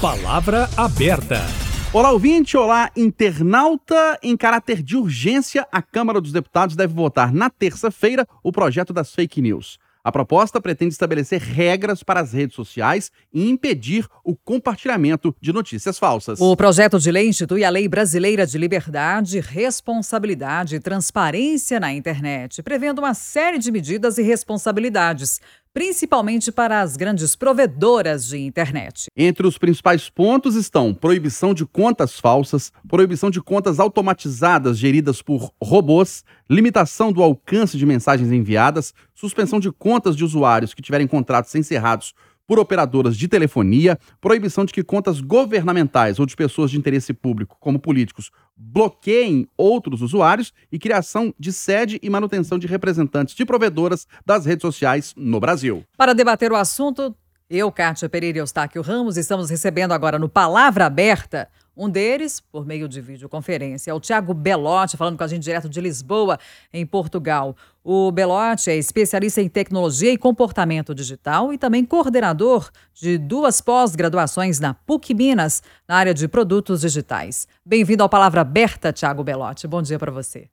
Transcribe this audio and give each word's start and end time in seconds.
Palavra 0.00 0.70
aberta. 0.76 1.44
Olá, 1.92 2.12
ouvinte, 2.12 2.56
olá, 2.56 2.88
internauta. 2.94 4.16
Em 4.22 4.36
caráter 4.36 4.80
de 4.80 4.96
urgência, 4.96 5.66
a 5.72 5.82
Câmara 5.82 6.20
dos 6.20 6.30
Deputados 6.30 6.76
deve 6.76 6.94
votar 6.94 7.34
na 7.34 7.50
terça-feira 7.50 8.24
o 8.40 8.52
projeto 8.52 8.92
das 8.92 9.12
fake 9.12 9.42
news. 9.42 9.76
A 10.08 10.12
proposta 10.12 10.60
pretende 10.60 10.94
estabelecer 10.94 11.40
regras 11.40 12.02
para 12.02 12.20
as 12.20 12.32
redes 12.32 12.54
sociais 12.54 13.10
e 13.34 13.50
impedir 13.50 14.06
o 14.24 14.36
compartilhamento 14.36 15.34
de 15.40 15.52
notícias 15.52 15.98
falsas. 15.98 16.40
O 16.40 16.56
projeto 16.56 16.98
de 16.98 17.10
lei 17.10 17.28
institui 17.28 17.64
a 17.64 17.68
Lei 17.68 17.88
Brasileira 17.88 18.46
de 18.46 18.56
Liberdade, 18.56 19.40
Responsabilidade 19.40 20.76
e 20.76 20.80
Transparência 20.80 21.80
na 21.80 21.92
Internet, 21.92 22.62
prevendo 22.62 23.00
uma 23.00 23.12
série 23.12 23.58
de 23.58 23.70
medidas 23.72 24.16
e 24.16 24.22
responsabilidades 24.22 25.40
principalmente 25.72 26.50
para 26.50 26.80
as 26.80 26.96
grandes 26.96 27.36
provedoras 27.36 28.26
de 28.26 28.38
internet. 28.38 29.06
Entre 29.16 29.46
os 29.46 29.58
principais 29.58 30.08
pontos 30.08 30.54
estão 30.54 30.94
proibição 30.94 31.54
de 31.54 31.64
contas 31.66 32.18
falsas, 32.18 32.72
proibição 32.88 33.30
de 33.30 33.40
contas 33.40 33.78
automatizadas 33.78 34.78
geridas 34.78 35.22
por 35.22 35.52
robôs, 35.62 36.24
limitação 36.48 37.12
do 37.12 37.22
alcance 37.22 37.76
de 37.76 37.86
mensagens 37.86 38.32
enviadas, 38.32 38.94
suspensão 39.14 39.60
de 39.60 39.70
contas 39.70 40.16
de 40.16 40.24
usuários 40.24 40.74
que 40.74 40.82
tiverem 40.82 41.06
contratos 41.06 41.54
encerrados 41.54 42.14
por 42.48 42.58
operadoras 42.58 43.14
de 43.14 43.28
telefonia, 43.28 43.98
proibição 44.22 44.64
de 44.64 44.72
que 44.72 44.82
contas 44.82 45.20
governamentais 45.20 46.18
ou 46.18 46.24
de 46.24 46.34
pessoas 46.34 46.70
de 46.70 46.78
interesse 46.78 47.12
público, 47.12 47.58
como 47.60 47.78
políticos, 47.78 48.30
bloqueiem 48.56 49.46
outros 49.54 50.00
usuários 50.00 50.54
e 50.72 50.78
criação 50.78 51.32
de 51.38 51.52
sede 51.52 52.00
e 52.02 52.08
manutenção 52.08 52.58
de 52.58 52.66
representantes 52.66 53.34
de 53.34 53.44
provedoras 53.44 54.06
das 54.24 54.46
redes 54.46 54.62
sociais 54.62 55.12
no 55.14 55.38
Brasil. 55.38 55.84
Para 55.96 56.14
debater 56.14 56.50
o 56.50 56.56
assunto, 56.56 57.14
eu, 57.50 57.70
Kátia 57.70 58.08
Pereira 58.08 58.38
e 58.38 58.40
Eustáquio 58.40 58.80
Ramos, 58.80 59.18
estamos 59.18 59.50
recebendo 59.50 59.92
agora 59.92 60.18
no 60.18 60.28
Palavra 60.28 60.86
Aberta 60.86 61.48
um 61.78 61.88
deles, 61.88 62.40
por 62.40 62.66
meio 62.66 62.88
de 62.88 63.00
videoconferência, 63.00 63.92
é 63.92 63.94
o 63.94 64.00
Tiago 64.00 64.34
Belotti, 64.34 64.96
falando 64.96 65.16
com 65.16 65.22
a 65.22 65.28
gente 65.28 65.44
direto 65.44 65.68
de 65.68 65.80
Lisboa, 65.80 66.36
em 66.72 66.84
Portugal. 66.84 67.56
O 67.84 68.10
Belotti 68.10 68.68
é 68.68 68.76
especialista 68.76 69.40
em 69.40 69.48
tecnologia 69.48 70.12
e 70.12 70.18
comportamento 70.18 70.92
digital 70.92 71.52
e 71.52 71.56
também 71.56 71.84
coordenador 71.84 72.68
de 72.92 73.16
duas 73.16 73.60
pós-graduações 73.60 74.58
na 74.58 74.74
PUC 74.74 75.14
Minas, 75.14 75.62
na 75.86 75.94
área 75.94 76.12
de 76.12 76.26
produtos 76.26 76.80
digitais. 76.80 77.46
Bem-vindo 77.64 78.02
ao 78.02 78.08
Palavra 78.08 78.40
Aberta, 78.40 78.92
Tiago 78.92 79.22
Belotti. 79.22 79.68
Bom 79.68 79.80
dia 79.80 80.00
para 80.00 80.10
você. 80.10 80.50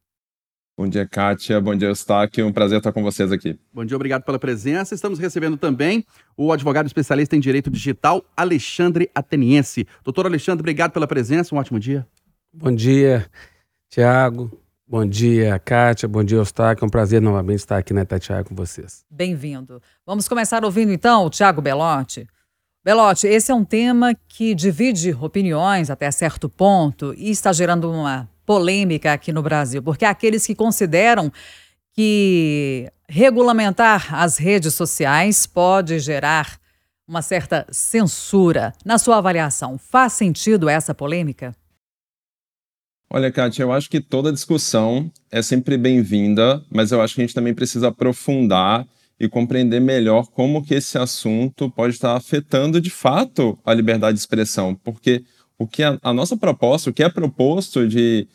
Bom 0.78 0.90
dia, 0.90 1.08
Kátia. 1.08 1.62
Bom 1.62 1.74
dia, 1.74 1.88
Eustáquio. 1.88 2.46
Um 2.46 2.52
prazer 2.52 2.80
estar 2.80 2.92
com 2.92 3.02
vocês 3.02 3.32
aqui. 3.32 3.58
Bom 3.74 3.86
dia, 3.86 3.96
obrigado 3.96 4.24
pela 4.24 4.38
presença. 4.38 4.94
Estamos 4.94 5.18
recebendo 5.18 5.56
também 5.56 6.06
o 6.36 6.52
advogado 6.52 6.86
especialista 6.86 7.34
em 7.34 7.40
direito 7.40 7.72
digital, 7.72 8.26
Alexandre 8.36 9.10
Ateniense. 9.16 9.88
Doutor 10.04 10.26
Alexandre, 10.26 10.60
obrigado 10.60 10.92
pela 10.92 11.08
presença. 11.08 11.56
Um 11.56 11.58
ótimo 11.58 11.80
dia. 11.80 12.06
Bom 12.54 12.76
dia, 12.76 13.26
Tiago. 13.90 14.52
Bom 14.86 15.06
dia, 15.06 15.58
Kátia. 15.60 16.10
Bom 16.10 16.26
dia, 16.26 16.40
Eustáquio. 16.40 16.84
É 16.84 16.88
um 16.88 16.92
prazer 16.92 17.22
novamente 17.22 17.60
estar 17.60 17.78
aqui 17.78 17.94
na 17.94 18.02
Itatiaia 18.02 18.44
com 18.44 18.54
vocês. 18.54 19.06
Bem-vindo. 19.10 19.82
Vamos 20.06 20.28
começar 20.28 20.66
ouvindo 20.66 20.92
então 20.92 21.26
o 21.26 21.30
Tiago 21.30 21.62
Belotti. 21.62 22.28
Belotti, 22.84 23.28
esse 23.28 23.50
é 23.50 23.56
um 23.56 23.64
tema 23.64 24.14
que 24.28 24.54
divide 24.54 25.14
opiniões 25.14 25.90
até 25.90 26.12
certo 26.12 26.50
ponto 26.50 27.14
e 27.18 27.32
está 27.32 27.54
gerando 27.54 27.90
uma 27.90 28.30
polêmica 28.46 29.14
aqui 29.14 29.32
no 29.32 29.42
Brasil, 29.42 29.82
porque 29.82 30.06
aqueles 30.06 30.46
que 30.46 30.56
consideram 30.56 31.32
que 31.94 32.92
regulamentar 33.08 34.14
as 34.14 34.38
redes 34.38 34.74
sociais 34.74 35.46
pode 35.46 36.00
gerar 36.00 36.60
uma 37.08 37.22
certa 37.22 37.66
censura. 37.72 38.74
Na 38.84 38.98
sua 38.98 39.18
avaliação, 39.18 39.78
faz 39.78 40.14
sentido 40.14 40.68
essa 40.68 40.94
polêmica? 40.94 41.56
Olha, 43.10 43.32
Kátia, 43.32 43.64
eu 43.64 43.72
acho 43.72 43.90
que 43.90 44.02
toda 44.02 44.34
discussão 44.34 45.12
é 45.32 45.42
sempre 45.42 45.78
bem-vinda, 45.78 46.64
mas 46.70 46.92
eu 46.92 47.02
acho 47.02 47.16
que 47.16 47.22
a 47.22 47.26
gente 47.26 47.36
também 47.36 47.54
precisa 47.54 47.90
aprofundar 47.90 48.86
e 49.20 49.30
compreender 49.30 49.80
melhor 49.80 50.28
como 50.28 50.64
que 50.64 50.74
esse 50.74 50.98
assunto 50.98 51.70
pode 51.70 51.94
estar 51.94 52.16
afetando 52.18 52.82
de 52.82 52.90
fato 52.90 53.58
a 53.64 53.74
liberdade 53.74 54.16
de 54.16 54.20
expressão, 54.20 54.76
porque 54.76 55.24
o 55.58 55.68
que 55.68 55.84
a, 55.84 55.98
a 56.02 56.14
nossa 56.14 56.36
proposta, 56.36 56.90
o 56.90 56.94
que 56.94 57.04
é 57.04 57.10
proposto 57.10 57.88
de 57.88 58.28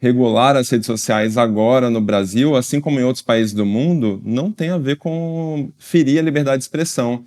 regular 0.00 0.56
as 0.56 0.70
redes 0.70 0.86
sociais 0.86 1.36
agora 1.36 1.90
no 1.90 2.00
Brasil, 2.00 2.54
assim 2.54 2.80
como 2.80 3.00
em 3.00 3.04
outros 3.04 3.22
países 3.22 3.52
do 3.52 3.66
mundo, 3.66 4.20
não 4.24 4.52
tem 4.52 4.70
a 4.70 4.78
ver 4.78 4.96
com 4.96 5.70
ferir 5.76 6.18
a 6.18 6.22
liberdade 6.22 6.58
de 6.58 6.64
expressão, 6.64 7.24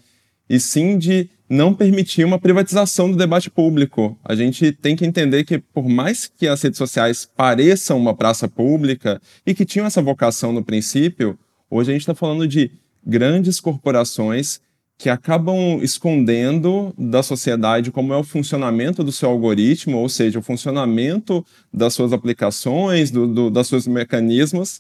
e 0.50 0.60
sim 0.60 0.98
de 0.98 1.30
não 1.50 1.74
permitir 1.74 2.24
uma 2.24 2.40
privatização 2.40 3.12
do 3.12 3.18
debate 3.18 3.50
público. 3.50 4.18
A 4.24 4.36
gente 4.36 4.72
tem 4.72 4.96
que 4.96 5.06
entender 5.06 5.44
que, 5.44 5.60
por 5.60 5.88
mais 5.88 6.28
que 6.28 6.48
as 6.48 6.62
redes 6.62 6.78
sociais 6.78 7.30
pareçam 7.36 7.98
uma 7.98 8.16
praça 8.16 8.48
pública 8.48 9.22
e 9.46 9.54
que 9.54 9.66
tinham 9.66 9.86
essa 9.86 10.02
vocação 10.02 10.54
no 10.54 10.64
princípio, 10.64 11.38
hoje 11.70 11.92
a 11.92 11.94
gente 11.94 12.04
está 12.04 12.16
falando 12.16 12.48
de 12.48 12.72
grandes 13.06 13.60
corporações 13.60 14.62
que 15.02 15.10
acabam 15.10 15.80
escondendo 15.82 16.94
da 16.96 17.24
sociedade 17.24 17.92
como 17.92 18.14
é 18.14 18.18
o 18.18 18.24
funcionamento 18.24 19.04
do 19.04 19.12
seu 19.12 19.32
algoritmo, 19.32 19.98
ou 19.98 20.08
seja, 20.08 20.38
o 20.38 20.44
funcionamento 20.44 21.44
das 21.74 21.96
suas 21.96 22.14
aplicações, 22.14 23.10
do, 23.10 23.26
do, 23.26 23.50
dos 23.50 23.68
seus 23.68 23.88
mecanismos, 23.88 24.80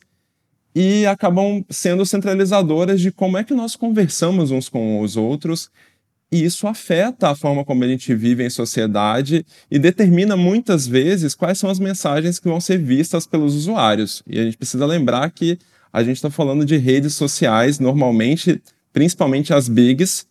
e 0.76 1.08
acabam 1.08 1.66
sendo 1.72 2.06
centralizadoras 2.06 3.02
de 3.02 3.12
como 3.12 3.36
é 3.36 3.44
que 3.44 3.56
nós 3.56 3.76
conversamos 3.76 4.52
uns 4.52 4.70
com 4.70 5.02
os 5.02 5.18
outros, 5.18 5.72
e 6.32 6.46
isso 6.46 6.68
afeta 6.68 7.30
a 7.30 7.36
forma 7.36 7.66
como 7.66 7.84
a 7.84 7.88
gente 7.88 8.14
vive 8.14 8.46
em 8.46 8.50
sociedade 8.52 9.44
e 9.72 9.80
determina 9.80 10.38
muitas 10.38 10.86
vezes 10.86 11.34
quais 11.34 11.58
são 11.58 11.68
as 11.68 11.80
mensagens 11.80 12.38
que 12.38 12.48
vão 12.48 12.62
ser 12.62 12.78
vistas 12.78 13.26
pelos 13.26 13.56
usuários. 13.56 14.22
E 14.28 14.40
a 14.40 14.44
gente 14.44 14.58
precisa 14.58 14.86
lembrar 14.86 15.32
que 15.32 15.58
a 15.92 16.03
gente 16.03 16.18
está 16.18 16.30
falando 16.30 16.64
de 16.64 16.78
redes 16.78 17.16
sociais, 17.16 17.80
normalmente 17.80 18.62
principalmente 18.94 19.53
as 19.53 19.68
bigs, 19.68 20.25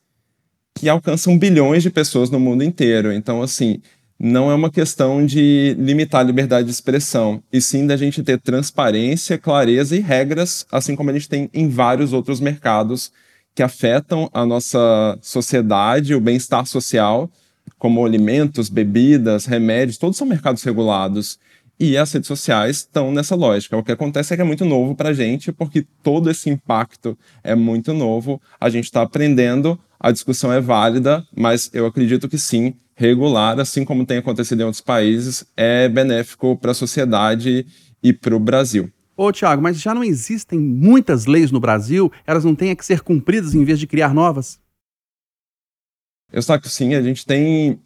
que 0.75 0.89
alcançam 0.89 1.39
bilhões 1.39 1.83
de 1.83 1.91
pessoas 1.91 2.31
no 2.31 2.41
mundo 2.41 2.63
inteiro. 2.63 3.13
Então, 3.13 3.43
assim, 3.43 3.81
não 4.19 4.51
é 4.51 4.55
uma 4.55 4.71
questão 4.71 5.25
de 5.25 5.75
limitar 5.79 6.21
a 6.21 6.25
liberdade 6.25 6.67
de 6.67 6.73
expressão, 6.73 7.43
e 7.53 7.61
sim 7.61 7.87
da 7.87 7.97
gente 7.97 8.23
ter 8.23 8.39
transparência, 8.39 9.39
clareza 9.39 9.97
e 9.97 10.01
regras, 10.01 10.67
assim 10.71 10.95
como 10.95 11.11
a 11.11 11.13
gente 11.13 11.29
tem 11.29 11.49
em 11.55 11.69
vários 11.69 12.13
outros 12.13 12.39
mercados 12.39 13.11
que 13.55 13.63
afetam 13.63 14.31
a 14.33 14.45
nossa 14.45 15.19
sociedade, 15.23 16.15
o 16.15 16.21
bem-estar 16.21 16.67
social, 16.67 17.31
como 17.79 18.05
alimentos, 18.05 18.69
bebidas, 18.69 19.47
remédios, 19.47 19.97
todos 19.97 20.17
são 20.17 20.27
mercados 20.27 20.63
regulados. 20.63 21.39
E 21.83 21.97
as 21.97 22.13
redes 22.13 22.29
sociais 22.29 22.77
estão 22.77 23.11
nessa 23.11 23.35
lógica. 23.35 23.75
O 23.75 23.83
que 23.83 23.91
acontece 23.91 24.35
é 24.35 24.37
que 24.37 24.43
é 24.43 24.45
muito 24.45 24.67
novo 24.67 24.95
para 24.95 25.09
a 25.09 25.13
gente, 25.15 25.51
porque 25.51 25.87
todo 26.03 26.31
esse 26.31 26.51
impacto 26.51 27.17
é 27.43 27.55
muito 27.55 27.95
novo. 27.95 28.39
A 28.61 28.69
gente 28.69 28.85
está 28.85 29.01
aprendendo, 29.01 29.81
a 29.99 30.13
discussão 30.13 30.53
é 30.53 30.61
válida, 30.61 31.27
mas 31.35 31.71
eu 31.73 31.87
acredito 31.87 32.29
que 32.29 32.37
sim, 32.37 32.75
regular, 32.95 33.59
assim 33.59 33.83
como 33.83 34.05
tem 34.05 34.19
acontecido 34.19 34.61
em 34.61 34.65
outros 34.65 34.83
países, 34.83 35.47
é 35.57 35.89
benéfico 35.89 36.55
para 36.55 36.73
a 36.73 36.75
sociedade 36.75 37.67
e 38.03 38.13
para 38.13 38.37
o 38.37 38.39
Brasil. 38.39 38.93
Ô, 39.17 39.33
Tiago, 39.33 39.63
mas 39.63 39.81
já 39.81 39.95
não 39.95 40.05
existem 40.05 40.59
muitas 40.59 41.25
leis 41.25 41.51
no 41.51 41.61
Brasil? 41.61 42.13
Elas 42.27 42.45
não 42.45 42.55
têm 42.55 42.77
que 42.77 42.85
ser 42.85 43.01
cumpridas 43.01 43.55
em 43.55 43.65
vez 43.65 43.79
de 43.79 43.87
criar 43.87 44.13
novas? 44.13 44.61
Eu 46.31 46.43
saco 46.43 46.69
sim, 46.69 46.95
a 46.95 47.01
gente 47.01 47.25
tem 47.25 47.81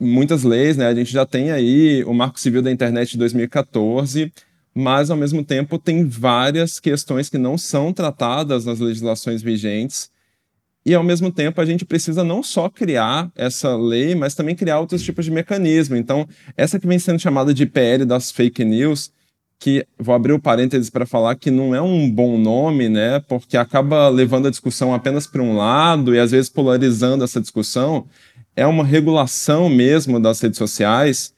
muitas 0.00 0.42
leis, 0.42 0.76
né? 0.76 0.86
A 0.86 0.94
gente 0.94 1.12
já 1.12 1.26
tem 1.26 1.50
aí 1.50 2.04
o 2.04 2.12
Marco 2.12 2.38
Civil 2.38 2.62
da 2.62 2.70
Internet 2.70 3.12
de 3.12 3.18
2014, 3.18 4.32
mas 4.74 5.10
ao 5.10 5.16
mesmo 5.16 5.44
tempo 5.44 5.78
tem 5.78 6.04
várias 6.04 6.78
questões 6.78 7.28
que 7.28 7.38
não 7.38 7.58
são 7.58 7.92
tratadas 7.92 8.64
nas 8.64 8.78
legislações 8.78 9.42
vigentes. 9.42 10.10
E 10.86 10.94
ao 10.94 11.02
mesmo 11.02 11.30
tempo 11.30 11.60
a 11.60 11.66
gente 11.66 11.84
precisa 11.84 12.24
não 12.24 12.42
só 12.42 12.68
criar 12.68 13.30
essa 13.36 13.76
lei, 13.76 14.14
mas 14.14 14.34
também 14.34 14.54
criar 14.54 14.80
outros 14.80 15.02
tipos 15.02 15.24
de 15.24 15.30
mecanismo. 15.30 15.96
Então, 15.96 16.26
essa 16.56 16.78
que 16.78 16.86
vem 16.86 16.98
sendo 16.98 17.18
chamada 17.18 17.52
de 17.52 17.66
PL 17.66 18.04
das 18.04 18.30
fake 18.30 18.64
news, 18.64 19.10
que 19.58 19.84
vou 19.98 20.14
abrir 20.14 20.32
o 20.32 20.40
parênteses 20.40 20.88
para 20.88 21.04
falar 21.04 21.34
que 21.34 21.50
não 21.50 21.74
é 21.74 21.82
um 21.82 22.08
bom 22.08 22.38
nome, 22.38 22.88
né? 22.88 23.20
Porque 23.20 23.56
acaba 23.56 24.08
levando 24.08 24.46
a 24.46 24.50
discussão 24.50 24.94
apenas 24.94 25.26
para 25.26 25.42
um 25.42 25.56
lado 25.56 26.14
e 26.14 26.18
às 26.18 26.30
vezes 26.30 26.48
polarizando 26.48 27.24
essa 27.24 27.40
discussão 27.40 28.06
é 28.58 28.66
uma 28.66 28.84
regulação 28.84 29.68
mesmo 29.68 30.18
das 30.18 30.40
redes 30.40 30.58
sociais, 30.58 31.32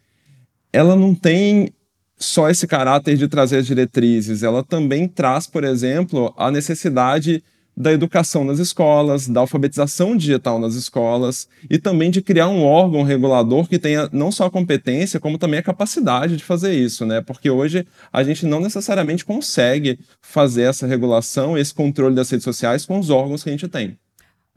ela 0.73 0.97
não 0.97 1.15
tem 1.15 1.71
só 2.17 2.49
esse 2.49 2.67
caráter 2.67 3.15
de 3.19 3.29
trazer 3.29 3.59
as 3.59 3.67
diretrizes, 3.67 4.43
ela 4.43 4.65
também 4.65 5.07
traz, 5.07 5.47
por 5.47 5.63
exemplo, 5.63 6.33
a 6.35 6.51
necessidade 6.51 7.45
da 7.77 7.93
educação 7.93 8.43
nas 8.43 8.59
escolas, 8.59 9.29
da 9.29 9.41
alfabetização 9.41 10.17
digital 10.17 10.59
nas 10.59 10.75
escolas 10.75 11.47
e 11.69 11.79
também 11.79 12.11
de 12.11 12.23
criar 12.23 12.49
um 12.49 12.65
órgão 12.65 13.03
regulador 13.03 13.69
que 13.69 13.79
tenha 13.79 14.09
não 14.13 14.33
só 14.33 14.47
a 14.47 14.51
competência, 14.51 15.21
como 15.21 15.37
também 15.37 15.61
a 15.61 15.63
capacidade 15.63 16.39
de 16.39 16.45
fazer 16.45 16.73
isso, 16.73 17.05
né? 17.05 17.21
Porque 17.21 17.51
hoje 17.51 17.87
a 18.11 18.25
gente 18.25 18.47
não 18.47 18.61
necessariamente 18.61 19.27
consegue 19.27 19.99
fazer 20.23 20.63
essa 20.63 20.87
regulação, 20.87 21.57
esse 21.57 21.75
controle 21.75 22.15
das 22.15 22.31
redes 22.31 22.45
sociais 22.45 22.87
com 22.87 22.99
os 22.99 23.11
órgãos 23.11 23.45
que 23.45 23.51
a 23.51 23.53
gente 23.53 23.69
tem. 23.69 23.99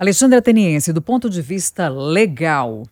Alexandre 0.03 0.37
Ateniense, 0.37 0.91
do 0.91 1.01
ponto 1.01 1.29
de 1.29 1.41
vista 1.41 1.87
legal, 1.87 2.83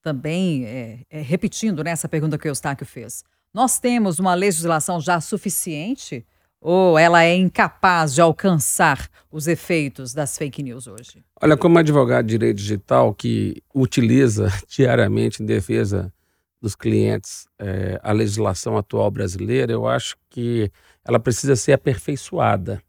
também 0.00 0.64
é, 0.64 1.00
é, 1.10 1.20
repetindo 1.20 1.84
né, 1.84 1.90
essa 1.90 2.08
pergunta 2.08 2.38
que 2.38 2.48
o 2.48 2.50
Eustáquio 2.50 2.86
fez. 2.86 3.22
Nós 3.52 3.78
temos 3.78 4.18
uma 4.18 4.32
legislação 4.32 4.98
já 4.98 5.20
suficiente 5.20 6.24
ou 6.58 6.98
ela 6.98 7.22
é 7.22 7.34
incapaz 7.36 8.14
de 8.14 8.22
alcançar 8.22 9.10
os 9.30 9.46
efeitos 9.46 10.14
das 10.14 10.38
fake 10.38 10.62
news 10.62 10.86
hoje? 10.86 11.22
Olha, 11.38 11.54
como 11.54 11.78
advogado 11.78 12.24
de 12.24 12.30
direito 12.38 12.56
digital 12.56 13.12
que 13.12 13.62
utiliza 13.74 14.50
diariamente 14.66 15.42
em 15.42 15.46
defesa 15.46 16.10
dos 16.62 16.74
clientes 16.74 17.46
é, 17.58 18.00
a 18.02 18.10
legislação 18.10 18.78
atual 18.78 19.10
brasileira, 19.10 19.70
eu 19.70 19.86
acho 19.86 20.16
que 20.30 20.72
ela 21.04 21.20
precisa 21.20 21.56
ser 21.56 21.74
aperfeiçoada. 21.74 22.82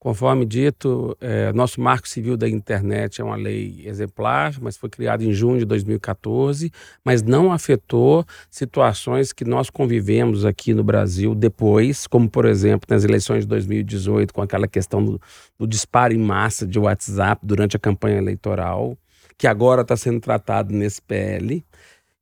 Conforme 0.00 0.46
dito, 0.46 1.14
é, 1.20 1.52
nosso 1.52 1.78
Marco 1.78 2.08
Civil 2.08 2.34
da 2.34 2.48
Internet 2.48 3.20
é 3.20 3.24
uma 3.24 3.36
lei 3.36 3.82
exemplar, 3.84 4.54
mas 4.58 4.74
foi 4.74 4.88
criado 4.88 5.22
em 5.22 5.30
junho 5.30 5.58
de 5.58 5.66
2014, 5.66 6.72
mas 7.04 7.22
não 7.22 7.52
afetou 7.52 8.24
situações 8.50 9.30
que 9.30 9.44
nós 9.44 9.68
convivemos 9.68 10.46
aqui 10.46 10.72
no 10.72 10.82
Brasil 10.82 11.34
depois, 11.34 12.06
como, 12.06 12.30
por 12.30 12.46
exemplo, 12.46 12.86
nas 12.88 13.04
eleições 13.04 13.40
de 13.40 13.48
2018, 13.48 14.32
com 14.32 14.40
aquela 14.40 14.66
questão 14.66 15.04
do, 15.04 15.20
do 15.58 15.66
disparo 15.66 16.14
em 16.14 16.18
massa 16.18 16.66
de 16.66 16.78
WhatsApp 16.78 17.44
durante 17.44 17.76
a 17.76 17.78
campanha 17.78 18.16
eleitoral, 18.16 18.96
que 19.36 19.46
agora 19.46 19.82
está 19.82 19.98
sendo 19.98 20.18
tratado 20.18 20.74
nesse 20.74 21.02
PL. 21.02 21.62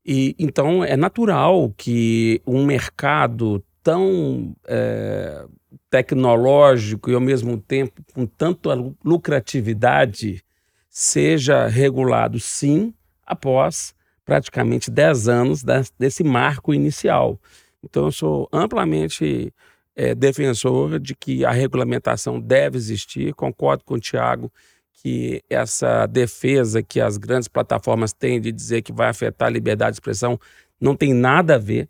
E, 0.05 0.35
então, 0.37 0.83
é 0.83 0.97
natural 0.97 1.73
que 1.77 2.43
um 2.45 2.67
mercado 2.67 3.63
tão 3.85 4.57
é, 4.67 5.47
tecnológico 5.91 7.11
e 7.11 7.15
ao 7.15 7.21
mesmo 7.21 7.59
tempo 7.59 8.03
com 8.15 8.27
tanta 8.27 8.71
lucratividade 9.05 10.43
seja 10.89 11.67
regulado 11.67 12.41
sim 12.41 12.95
após 13.27 13.95
praticamente 14.25 14.91
10 14.91 15.29
anos 15.29 15.65
desse 15.99 16.25
marco 16.25 16.75
inicial. 16.75 17.39
Então 17.83 18.07
eu 18.07 18.13
sou 18.13 18.49
amplamente 18.53 19.53
é, 19.95 20.15
defensor 20.15 20.99
de 20.99 21.15
que 21.15 21.45
a 21.45 21.51
regulamentação 21.51 22.41
deve 22.41 22.77
existir, 22.77 23.35
concordo 23.35 23.85
com 23.85 23.95
o 23.95 24.01
Tiago 24.01 24.53
que 24.93 25.43
essa 25.49 26.07
defesa 26.07 26.83
que 26.83 27.01
as 27.01 27.17
grandes 27.17 27.49
plataformas 27.49 28.13
têm 28.13 28.41
de 28.41 28.51
dizer 28.51 28.83
que 28.83 28.93
vai 28.93 29.09
afetar 29.09 29.47
a 29.49 29.51
liberdade 29.51 29.93
de 29.93 29.97
expressão 29.97 30.39
não 30.81 30.97
tem 30.97 31.15
nada 31.15 31.55
a 31.55 31.59
ver. 31.59 31.89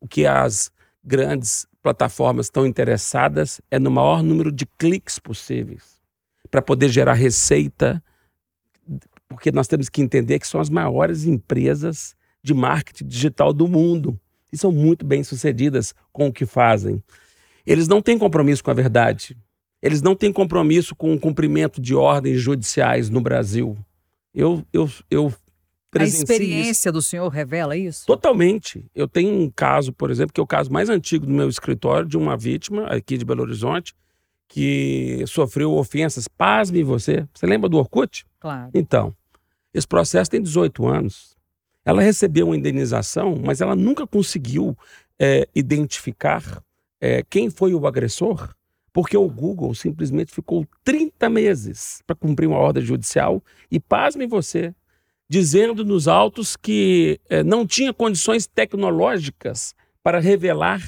O 0.00 0.06
que 0.06 0.26
as 0.26 0.70
grandes 1.02 1.66
plataformas 1.84 2.46
estão 2.46 2.66
interessadas 2.66 3.60
é 3.70 3.78
no 3.78 3.90
maior 3.90 4.22
número 4.22 4.50
de 4.50 4.64
cliques 4.64 5.18
possíveis 5.18 6.00
para 6.50 6.62
poder 6.62 6.88
gerar 6.88 7.12
receita, 7.12 8.02
porque 9.28 9.52
nós 9.52 9.68
temos 9.68 9.90
que 9.90 10.00
entender 10.00 10.38
que 10.38 10.46
são 10.46 10.62
as 10.62 10.70
maiores 10.70 11.26
empresas 11.26 12.16
de 12.42 12.54
marketing 12.54 13.06
digital 13.06 13.52
do 13.52 13.68
mundo 13.68 14.18
e 14.50 14.56
são 14.56 14.72
muito 14.72 15.04
bem 15.04 15.22
sucedidas 15.22 15.94
com 16.10 16.28
o 16.28 16.32
que 16.32 16.46
fazem. 16.46 17.02
Eles 17.66 17.86
não 17.86 18.00
têm 18.00 18.18
compromisso 18.18 18.64
com 18.64 18.70
a 18.70 18.74
verdade. 18.74 19.36
Eles 19.82 20.00
não 20.00 20.16
têm 20.16 20.32
compromisso 20.32 20.96
com 20.96 21.12
o 21.12 21.20
cumprimento 21.20 21.82
de 21.82 21.94
ordens 21.94 22.40
judiciais 22.40 23.10
no 23.10 23.20
Brasil. 23.20 23.76
Eu, 24.34 24.64
eu, 24.72 24.90
eu 25.10 25.34
a 26.02 26.04
experiência 26.04 26.88
isso. 26.88 26.92
do 26.92 27.02
senhor 27.02 27.28
revela 27.28 27.76
isso? 27.76 28.06
Totalmente. 28.06 28.84
Eu 28.94 29.06
tenho 29.06 29.30
um 29.30 29.50
caso, 29.50 29.92
por 29.92 30.10
exemplo, 30.10 30.32
que 30.32 30.40
é 30.40 30.42
o 30.42 30.46
caso 30.46 30.72
mais 30.72 30.88
antigo 30.88 31.26
do 31.26 31.32
meu 31.32 31.48
escritório, 31.48 32.08
de 32.08 32.16
uma 32.16 32.36
vítima 32.36 32.86
aqui 32.86 33.16
de 33.16 33.24
Belo 33.24 33.42
Horizonte, 33.42 33.94
que 34.48 35.24
sofreu 35.26 35.72
ofensas. 35.72 36.28
Pasme 36.28 36.82
você. 36.82 37.26
Você 37.34 37.46
lembra 37.46 37.68
do 37.68 37.78
Orkut? 37.78 38.26
Claro. 38.40 38.70
Então, 38.74 39.14
esse 39.72 39.86
processo 39.86 40.30
tem 40.30 40.42
18 40.42 40.86
anos. 40.86 41.36
Ela 41.84 42.00
recebeu 42.00 42.46
uma 42.46 42.56
indenização, 42.56 43.40
mas 43.44 43.60
ela 43.60 43.76
nunca 43.76 44.06
conseguiu 44.06 44.76
é, 45.18 45.46
identificar 45.54 46.62
é, 47.00 47.22
quem 47.28 47.50
foi 47.50 47.74
o 47.74 47.86
agressor, 47.86 48.54
porque 48.92 49.16
o 49.16 49.28
Google 49.28 49.74
simplesmente 49.74 50.32
ficou 50.32 50.66
30 50.84 51.28
meses 51.28 52.00
para 52.06 52.16
cumprir 52.16 52.46
uma 52.46 52.58
ordem 52.58 52.82
judicial 52.82 53.42
e, 53.70 53.78
pasme 53.80 54.26
você, 54.26 54.74
dizendo 55.34 55.84
nos 55.84 56.06
autos 56.06 56.54
que 56.54 57.18
é, 57.28 57.42
não 57.42 57.66
tinha 57.66 57.92
condições 57.92 58.46
tecnológicas 58.46 59.74
para 60.00 60.20
revelar 60.20 60.80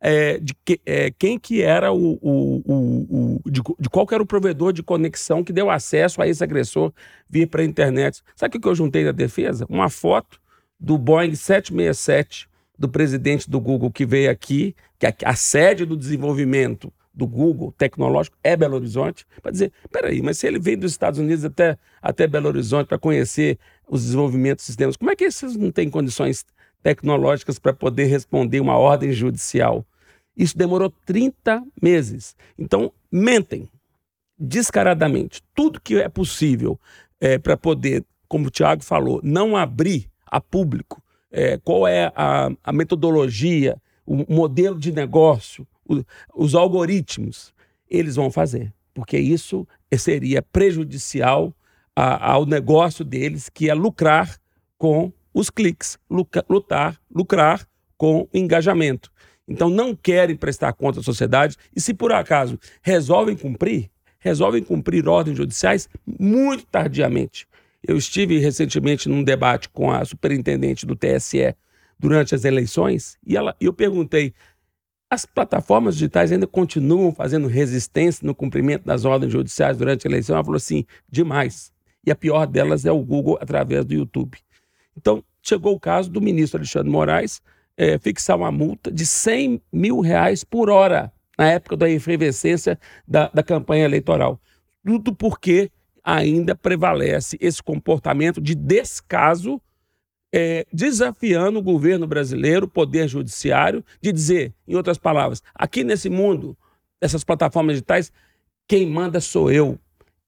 é, 0.00 0.38
de 0.38 0.54
que, 0.64 0.80
é, 0.86 1.10
quem 1.10 1.36
que 1.36 1.62
era 1.62 1.92
o, 1.92 2.16
o, 2.22 2.62
o, 2.64 3.40
o 3.44 3.50
de, 3.50 3.60
de, 3.76 3.90
qual 3.90 4.06
era 4.12 4.22
o 4.22 4.26
provedor 4.26 4.72
de 4.72 4.84
conexão 4.84 5.42
que 5.42 5.52
deu 5.52 5.68
acesso 5.68 6.22
a 6.22 6.28
esse 6.28 6.44
agressor 6.44 6.92
vir 7.28 7.48
para 7.48 7.62
a 7.62 7.64
internet. 7.64 8.22
Sabe 8.36 8.56
o 8.56 8.60
que 8.60 8.68
eu 8.68 8.74
juntei 8.76 9.02
na 9.02 9.10
defesa? 9.10 9.66
Uma 9.68 9.90
foto 9.90 10.40
do 10.78 10.96
Boeing 10.96 11.34
767 11.34 12.48
do 12.78 12.88
presidente 12.88 13.50
do 13.50 13.60
Google 13.60 13.90
que 13.90 14.06
veio 14.06 14.30
aqui, 14.30 14.76
que 14.96 15.08
a, 15.08 15.14
a 15.24 15.34
sede 15.34 15.84
do 15.84 15.96
desenvolvimento 15.96 16.92
do 17.18 17.26
Google 17.26 17.72
tecnológico 17.76 18.38
é 18.44 18.56
Belo 18.56 18.76
Horizonte, 18.76 19.26
para 19.42 19.50
dizer, 19.50 19.72
peraí, 19.90 20.22
mas 20.22 20.38
se 20.38 20.46
ele 20.46 20.60
veio 20.60 20.78
dos 20.78 20.92
Estados 20.92 21.18
Unidos 21.18 21.44
até, 21.44 21.76
até 22.00 22.28
Belo 22.28 22.46
Horizonte 22.46 22.86
para 22.86 22.98
conhecer 22.98 23.58
os 23.88 24.04
desenvolvimentos 24.04 24.62
dos 24.62 24.66
sistemas, 24.66 24.96
como 24.96 25.10
é 25.10 25.16
que 25.16 25.24
esses 25.24 25.56
não 25.56 25.72
têm 25.72 25.90
condições 25.90 26.46
tecnológicas 26.80 27.58
para 27.58 27.72
poder 27.72 28.04
responder 28.04 28.60
uma 28.60 28.78
ordem 28.78 29.12
judicial? 29.12 29.84
Isso 30.36 30.56
demorou 30.56 30.94
30 31.04 31.60
meses. 31.82 32.36
Então, 32.56 32.92
mentem 33.10 33.68
descaradamente. 34.38 35.42
Tudo 35.52 35.80
que 35.80 35.96
é 35.96 36.08
possível 36.08 36.78
é, 37.20 37.36
para 37.36 37.56
poder, 37.56 38.04
como 38.28 38.46
o 38.46 38.50
Tiago 38.50 38.84
falou, 38.84 39.20
não 39.24 39.56
abrir 39.56 40.08
a 40.24 40.40
público 40.40 41.02
é, 41.32 41.58
qual 41.58 41.86
é 41.86 42.12
a, 42.14 42.50
a 42.62 42.72
metodologia, 42.72 43.76
o 44.06 44.32
modelo 44.32 44.78
de 44.78 44.92
negócio, 44.92 45.66
os 46.34 46.54
algoritmos, 46.54 47.52
eles 47.88 48.16
vão 48.16 48.30
fazer, 48.30 48.72
porque 48.92 49.18
isso 49.18 49.66
seria 49.96 50.42
prejudicial 50.42 51.54
a, 51.96 52.32
ao 52.32 52.46
negócio 52.46 53.04
deles, 53.04 53.48
que 53.48 53.68
é 53.68 53.74
lucrar 53.74 54.38
com 54.76 55.12
os 55.34 55.50
cliques, 55.50 55.98
lutar, 56.48 57.00
lucrar 57.12 57.66
com 57.96 58.22
o 58.22 58.28
engajamento. 58.32 59.10
Então 59.48 59.70
não 59.70 59.94
querem 59.94 60.36
prestar 60.36 60.72
conta 60.74 61.00
à 61.00 61.02
sociedade 61.02 61.56
e 61.74 61.80
se 61.80 61.94
por 61.94 62.12
acaso 62.12 62.58
resolvem 62.82 63.34
cumprir, 63.34 63.90
resolvem 64.18 64.62
cumprir 64.62 65.08
ordens 65.08 65.36
judiciais 65.36 65.88
muito 66.06 66.66
tardiamente. 66.66 67.46
Eu 67.82 67.96
estive 67.96 68.38
recentemente 68.38 69.08
num 69.08 69.22
debate 69.22 69.68
com 69.68 69.90
a 69.90 70.04
superintendente 70.04 70.84
do 70.84 70.94
TSE 70.94 71.54
durante 71.98 72.34
as 72.34 72.44
eleições 72.44 73.16
e 73.26 73.36
ela, 73.36 73.56
eu 73.60 73.72
perguntei 73.72 74.34
as 75.10 75.24
plataformas 75.24 75.94
digitais 75.94 76.30
ainda 76.30 76.46
continuam 76.46 77.12
fazendo 77.12 77.48
resistência 77.48 78.26
no 78.26 78.34
cumprimento 78.34 78.84
das 78.84 79.04
ordens 79.04 79.32
judiciais 79.32 79.76
durante 79.76 80.06
a 80.06 80.10
eleição. 80.10 80.36
Ela 80.36 80.44
falou 80.44 80.56
assim: 80.56 80.84
demais. 81.08 81.72
E 82.04 82.10
a 82.10 82.16
pior 82.16 82.46
delas 82.46 82.84
é 82.84 82.92
o 82.92 83.02
Google 83.02 83.38
através 83.40 83.84
do 83.84 83.94
YouTube. 83.94 84.38
Então, 84.96 85.22
chegou 85.42 85.74
o 85.74 85.80
caso 85.80 86.10
do 86.10 86.20
ministro 86.20 86.58
Alexandre 86.58 86.90
Moraes 86.90 87.40
é, 87.76 87.96
fixar 87.96 88.36
uma 88.36 88.50
multa 88.50 88.90
de 88.90 89.06
100 89.06 89.62
mil 89.72 90.00
reais 90.00 90.42
por 90.42 90.68
hora 90.68 91.12
na 91.38 91.48
época 91.48 91.76
da 91.76 91.88
efervescência 91.88 92.78
da, 93.06 93.28
da 93.28 93.42
campanha 93.42 93.84
eleitoral. 93.84 94.40
Tudo 94.84 95.14
porque 95.14 95.70
ainda 96.02 96.56
prevalece 96.56 97.38
esse 97.40 97.62
comportamento 97.62 98.40
de 98.40 98.54
descaso 98.54 99.60
é, 100.32 100.66
desafiando 100.72 101.58
o 101.58 101.62
governo 101.62 102.06
brasileiro, 102.06 102.66
o 102.66 102.70
poder 102.70 103.08
judiciário, 103.08 103.84
de 104.00 104.12
dizer, 104.12 104.54
em 104.66 104.74
outras 104.74 104.98
palavras, 104.98 105.42
aqui 105.54 105.82
nesse 105.82 106.08
mundo, 106.08 106.56
dessas 107.00 107.24
plataformas 107.24 107.74
digitais, 107.74 108.12
quem 108.66 108.86
manda 108.86 109.20
sou 109.20 109.50
eu. 109.50 109.78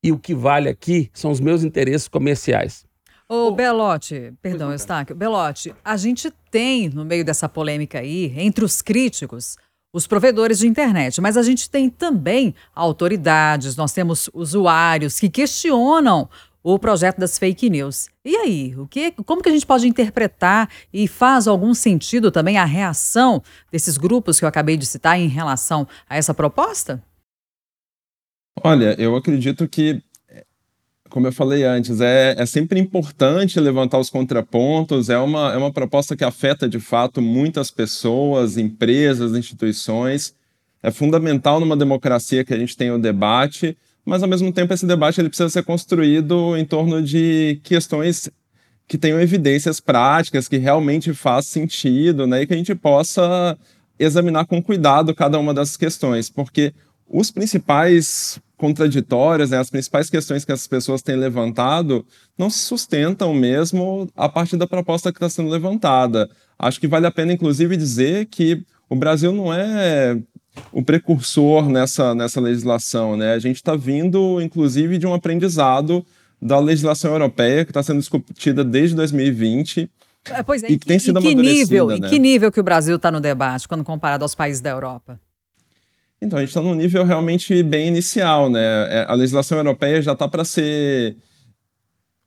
E 0.02 0.10
o 0.10 0.18
que 0.18 0.34
vale 0.34 0.68
aqui 0.68 1.10
são 1.12 1.30
os 1.30 1.40
meus 1.40 1.62
interesses 1.62 2.08
comerciais. 2.08 2.86
Ô, 3.28 3.52
Belote, 3.52 4.32
perdão, 4.42 4.72
Eustáquio, 4.72 5.14
Belote, 5.14 5.74
a 5.84 5.96
gente 5.96 6.32
tem, 6.50 6.88
no 6.88 7.04
meio 7.04 7.24
dessa 7.24 7.48
polêmica 7.48 8.00
aí, 8.00 8.34
entre 8.36 8.64
os 8.64 8.82
críticos, 8.82 9.56
os 9.92 10.06
provedores 10.06 10.58
de 10.58 10.66
internet, 10.66 11.20
mas 11.20 11.36
a 11.36 11.42
gente 11.42 11.68
tem 11.68 11.88
também 11.88 12.54
autoridades, 12.74 13.76
nós 13.76 13.92
temos 13.92 14.30
usuários 14.32 15.20
que 15.20 15.28
questionam 15.28 16.28
o 16.62 16.78
projeto 16.78 17.18
das 17.18 17.38
fake 17.38 17.70
news. 17.70 18.08
E 18.24 18.36
aí, 18.36 18.74
o 18.76 18.86
que, 18.86 19.12
como 19.24 19.42
que 19.42 19.48
a 19.48 19.52
gente 19.52 19.66
pode 19.66 19.88
interpretar 19.88 20.68
e 20.92 21.08
faz 21.08 21.48
algum 21.48 21.72
sentido 21.72 22.30
também 22.30 22.58
a 22.58 22.64
reação 22.64 23.42
desses 23.72 23.96
grupos 23.96 24.38
que 24.38 24.44
eu 24.44 24.48
acabei 24.48 24.76
de 24.76 24.86
citar 24.86 25.18
em 25.18 25.28
relação 25.28 25.86
a 26.08 26.16
essa 26.16 26.34
proposta? 26.34 27.02
Olha, 28.62 28.94
eu 28.98 29.16
acredito 29.16 29.66
que, 29.66 30.02
como 31.08 31.26
eu 31.26 31.32
falei 31.32 31.64
antes, 31.64 32.00
é, 32.00 32.34
é 32.36 32.44
sempre 32.44 32.78
importante 32.78 33.58
levantar 33.58 33.98
os 33.98 34.10
contrapontos, 34.10 35.08
é 35.08 35.18
uma, 35.18 35.52
é 35.52 35.56
uma 35.56 35.72
proposta 35.72 36.14
que 36.14 36.24
afeta 36.24 36.68
de 36.68 36.78
fato 36.78 37.22
muitas 37.22 37.70
pessoas, 37.70 38.58
empresas, 38.58 39.32
instituições. 39.32 40.34
É 40.82 40.90
fundamental 40.90 41.58
numa 41.58 41.76
democracia 41.76 42.44
que 42.44 42.52
a 42.52 42.58
gente 42.58 42.76
tenha 42.76 42.94
o 42.94 42.98
debate 42.98 43.76
mas 44.04 44.22
ao 44.22 44.28
mesmo 44.28 44.52
tempo 44.52 44.72
esse 44.72 44.86
debate 44.86 45.20
ele 45.20 45.28
precisa 45.28 45.48
ser 45.48 45.62
construído 45.62 46.56
em 46.56 46.64
torno 46.64 47.02
de 47.02 47.60
questões 47.62 48.30
que 48.86 48.98
tenham 48.98 49.20
evidências 49.20 49.78
práticas, 49.78 50.48
que 50.48 50.56
realmente 50.56 51.14
faz 51.14 51.46
sentido, 51.46 52.26
né? 52.26 52.42
E 52.42 52.46
que 52.46 52.54
a 52.54 52.56
gente 52.56 52.74
possa 52.74 53.56
examinar 53.98 54.46
com 54.46 54.62
cuidado 54.62 55.14
cada 55.14 55.38
uma 55.38 55.54
dessas 55.54 55.76
questões, 55.76 56.28
porque 56.28 56.72
os 57.06 57.30
principais 57.30 58.40
contraditórias, 58.56 59.50
né, 59.50 59.58
as 59.58 59.70
principais 59.70 60.10
questões 60.10 60.44
que 60.44 60.52
as 60.52 60.66
pessoas 60.66 61.02
têm 61.02 61.16
levantado 61.16 62.04
não 62.36 62.50
se 62.50 62.58
sustentam 62.58 63.32
mesmo 63.32 64.08
a 64.14 64.28
partir 64.28 64.56
da 64.56 64.66
proposta 64.66 65.10
que 65.10 65.16
está 65.16 65.30
sendo 65.30 65.48
levantada. 65.48 66.28
Acho 66.58 66.78
que 66.78 66.86
vale 66.86 67.06
a 67.06 67.10
pena, 67.10 67.32
inclusive, 67.32 67.76
dizer 67.76 68.26
que 68.26 68.62
o 68.88 68.94
Brasil 68.94 69.32
não 69.32 69.52
é 69.52 70.18
o 70.72 70.82
precursor 70.82 71.68
nessa, 71.68 72.14
nessa 72.14 72.40
legislação. 72.40 73.16
Né? 73.16 73.32
A 73.32 73.38
gente 73.38 73.56
está 73.56 73.76
vindo, 73.76 74.40
inclusive, 74.40 74.98
de 74.98 75.06
um 75.06 75.14
aprendizado 75.14 76.04
da 76.40 76.58
legislação 76.58 77.12
europeia 77.12 77.64
que 77.64 77.70
está 77.70 77.82
sendo 77.82 77.98
discutida 77.98 78.64
desde 78.64 78.96
2020. 78.96 79.90
É, 80.30 80.42
pois 80.42 80.62
é, 80.62 80.70
e 80.70 80.78
que 80.78 80.86
tem 80.86 80.98
sido 80.98 81.18
e 81.20 81.22
que 81.22 81.34
nível, 81.34 81.86
né? 81.88 82.08
Que 82.08 82.18
nível 82.18 82.52
que 82.52 82.60
o 82.60 82.62
Brasil 82.62 82.96
está 82.96 83.10
no 83.10 83.20
debate 83.20 83.66
quando 83.66 83.84
comparado 83.84 84.24
aos 84.24 84.34
países 84.34 84.60
da 84.60 84.70
Europa? 84.70 85.20
Então, 86.20 86.38
a 86.38 86.42
gente 86.42 86.50
está 86.50 86.60
num 86.60 86.74
nível 86.74 87.04
realmente 87.04 87.62
bem 87.62 87.88
inicial, 87.88 88.50
né? 88.50 88.60
É, 88.60 89.06
a 89.08 89.14
legislação 89.14 89.56
europeia 89.56 90.02
já 90.02 90.12
está 90.12 90.28
para 90.28 90.44
ser 90.44 91.16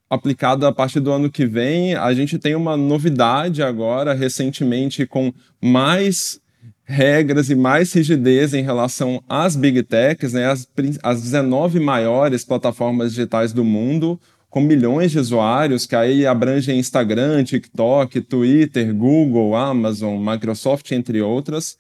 aplicada 0.10 0.68
a 0.68 0.72
partir 0.72 1.00
do 1.00 1.12
ano 1.12 1.30
que 1.30 1.46
vem. 1.46 1.96
A 1.96 2.14
gente 2.14 2.40
tem 2.40 2.56
uma 2.56 2.76
novidade 2.76 3.62
agora, 3.62 4.14
recentemente, 4.14 5.06
com 5.06 5.32
mais 5.62 6.40
regras 6.86 7.50
e 7.50 7.56
mais 7.56 7.94
rigidez 7.94 8.54
em 8.54 8.62
relação 8.62 9.24
às 9.28 9.56
big 9.56 9.84
techs, 9.84 10.34
né, 10.34 10.46
as, 10.48 10.68
as 11.02 11.22
19 11.22 11.80
maiores 11.80 12.44
plataformas 12.44 13.12
digitais 13.12 13.54
do 13.54 13.64
mundo, 13.64 14.20
com 14.50 14.62
milhões 14.62 15.12
de 15.12 15.20
usuários, 15.20 15.86
que 15.88 15.96
aí 15.96 16.28
abrangem 16.28 16.78
Instagram, 16.78 17.44
TikTok, 17.44 18.22
Twitter, 18.22 18.94
Google, 18.94 19.56
Amazon, 19.56 20.24
Microsoft, 20.24 20.92
entre 20.92 21.22
outras. 21.22 21.78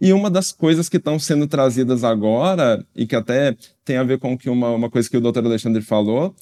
E 0.00 0.12
uma 0.12 0.30
das 0.30 0.50
coisas 0.50 0.88
que 0.88 0.96
estão 0.96 1.18
sendo 1.18 1.46
trazidas 1.46 2.02
agora, 2.02 2.84
e 2.96 3.06
que 3.06 3.14
até 3.14 3.54
tem 3.84 3.96
a 3.96 4.02
ver 4.02 4.18
com 4.18 4.38
que 4.38 4.48
uma, 4.48 4.70
uma 4.70 4.90
coisa 4.90 5.08
que 5.08 5.16
o 5.16 5.20
Dr. 5.20 5.44
Alexandre 5.44 5.82
falou, 5.82 6.34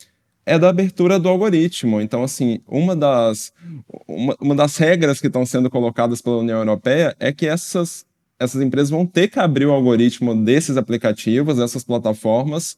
é 0.45 0.59
da 0.59 0.69
abertura 0.69 1.19
do 1.19 1.29
algoritmo. 1.29 2.01
Então, 2.01 2.23
assim, 2.23 2.61
uma 2.67 2.97
das, 2.97 3.53
uma, 4.07 4.37
uma 4.41 4.55
das 4.55 4.77
regras 4.77 5.21
que 5.21 5.29
estão 5.29 5.47
sendo 5.47 5.71
colocadas 5.71 6.21
pela 6.21 6.39
União 6.39 6.59
Europeia 6.59 7.15
é 7.19 7.33
que 7.33 7.47
essas, 7.47 8.05
essas 8.39 8.61
empresas 8.61 8.91
vão 8.91 9.07
ter 9.07 9.29
que 9.29 9.39
abrir 9.39 9.67
o 9.67 9.73
algoritmo 9.73 10.35
desses 10.35 10.77
aplicativos, 10.77 11.57
dessas 11.57 11.85
plataformas, 11.85 12.77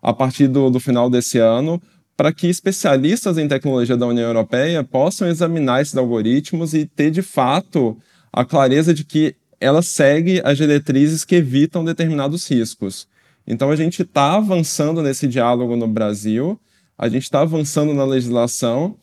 a 0.00 0.12
partir 0.12 0.48
do, 0.48 0.70
do 0.70 0.80
final 0.80 1.10
desse 1.10 1.38
ano, 1.38 1.80
para 2.16 2.32
que 2.32 2.46
especialistas 2.46 3.38
em 3.38 3.48
tecnologia 3.48 3.96
da 3.96 4.06
União 4.06 4.26
Europeia 4.26 4.84
possam 4.84 5.28
examinar 5.28 5.82
esses 5.82 5.96
algoritmos 5.96 6.74
e 6.74 6.86
ter, 6.86 7.10
de 7.10 7.22
fato, 7.22 7.96
a 8.32 8.44
clareza 8.44 8.94
de 8.94 9.04
que 9.04 9.34
ela 9.60 9.82
segue 9.82 10.40
as 10.44 10.56
diretrizes 10.56 11.24
que 11.24 11.34
evitam 11.34 11.84
determinados 11.84 12.48
riscos. 12.48 13.08
Então, 13.46 13.70
a 13.70 13.76
gente 13.76 14.02
está 14.02 14.36
avançando 14.36 15.02
nesse 15.02 15.26
diálogo 15.26 15.76
no 15.76 15.88
Brasil 15.88 16.58
a 17.00 17.08
gente 17.08 17.22
está 17.22 17.40
avançando 17.40 17.94
na 17.94 18.04
legislação, 18.04 18.94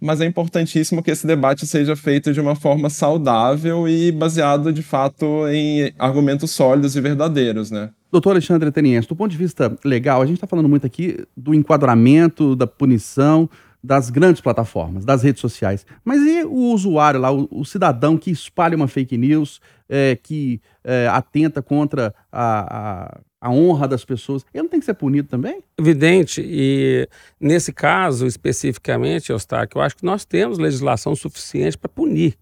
mas 0.00 0.20
é 0.20 0.26
importantíssimo 0.26 1.04
que 1.04 1.10
esse 1.12 1.24
debate 1.24 1.64
seja 1.64 1.94
feito 1.94 2.32
de 2.32 2.40
uma 2.40 2.56
forma 2.56 2.90
saudável 2.90 3.88
e 3.88 4.10
baseado, 4.10 4.72
de 4.72 4.82
fato, 4.82 5.46
em 5.46 5.92
argumentos 5.96 6.50
sólidos 6.50 6.96
e 6.96 7.00
verdadeiros, 7.00 7.70
né? 7.70 7.90
Doutor 8.10 8.30
Alexandre 8.30 8.72
Teniense, 8.72 9.06
do 9.06 9.14
ponto 9.14 9.30
de 9.30 9.36
vista 9.36 9.76
legal, 9.84 10.20
a 10.20 10.26
gente 10.26 10.34
está 10.34 10.48
falando 10.48 10.68
muito 10.68 10.84
aqui 10.84 11.24
do 11.36 11.54
enquadramento, 11.54 12.56
da 12.56 12.66
punição 12.66 13.48
das 13.82 14.10
grandes 14.10 14.40
plataformas, 14.40 15.04
das 15.04 15.22
redes 15.22 15.40
sociais. 15.40 15.86
Mas 16.04 16.20
e 16.22 16.42
o 16.42 16.72
usuário 16.72 17.20
lá, 17.20 17.30
o, 17.30 17.46
o 17.52 17.64
cidadão 17.64 18.16
que 18.16 18.32
espalha 18.32 18.74
uma 18.74 18.88
fake 18.88 19.16
news, 19.16 19.60
é, 19.88 20.18
que 20.20 20.60
é, 20.82 21.06
atenta 21.06 21.62
contra 21.62 22.12
a, 22.32 23.12
a 23.12 23.20
a 23.44 23.50
honra 23.50 23.86
das 23.86 24.06
pessoas, 24.06 24.42
ele 24.54 24.62
não 24.62 24.70
tem 24.70 24.80
que 24.80 24.86
ser 24.86 24.94
punido 24.94 25.28
também? 25.28 25.62
Evidente, 25.78 26.42
e 26.42 27.06
nesse 27.38 27.74
caso 27.74 28.26
especificamente, 28.26 29.30
Eustáquio, 29.30 29.78
eu 29.78 29.82
acho 29.82 29.98
que 29.98 30.04
nós 30.04 30.24
temos 30.24 30.56
legislação 30.56 31.14
suficiente 31.14 31.76
para 31.76 31.90
punir 31.90 32.38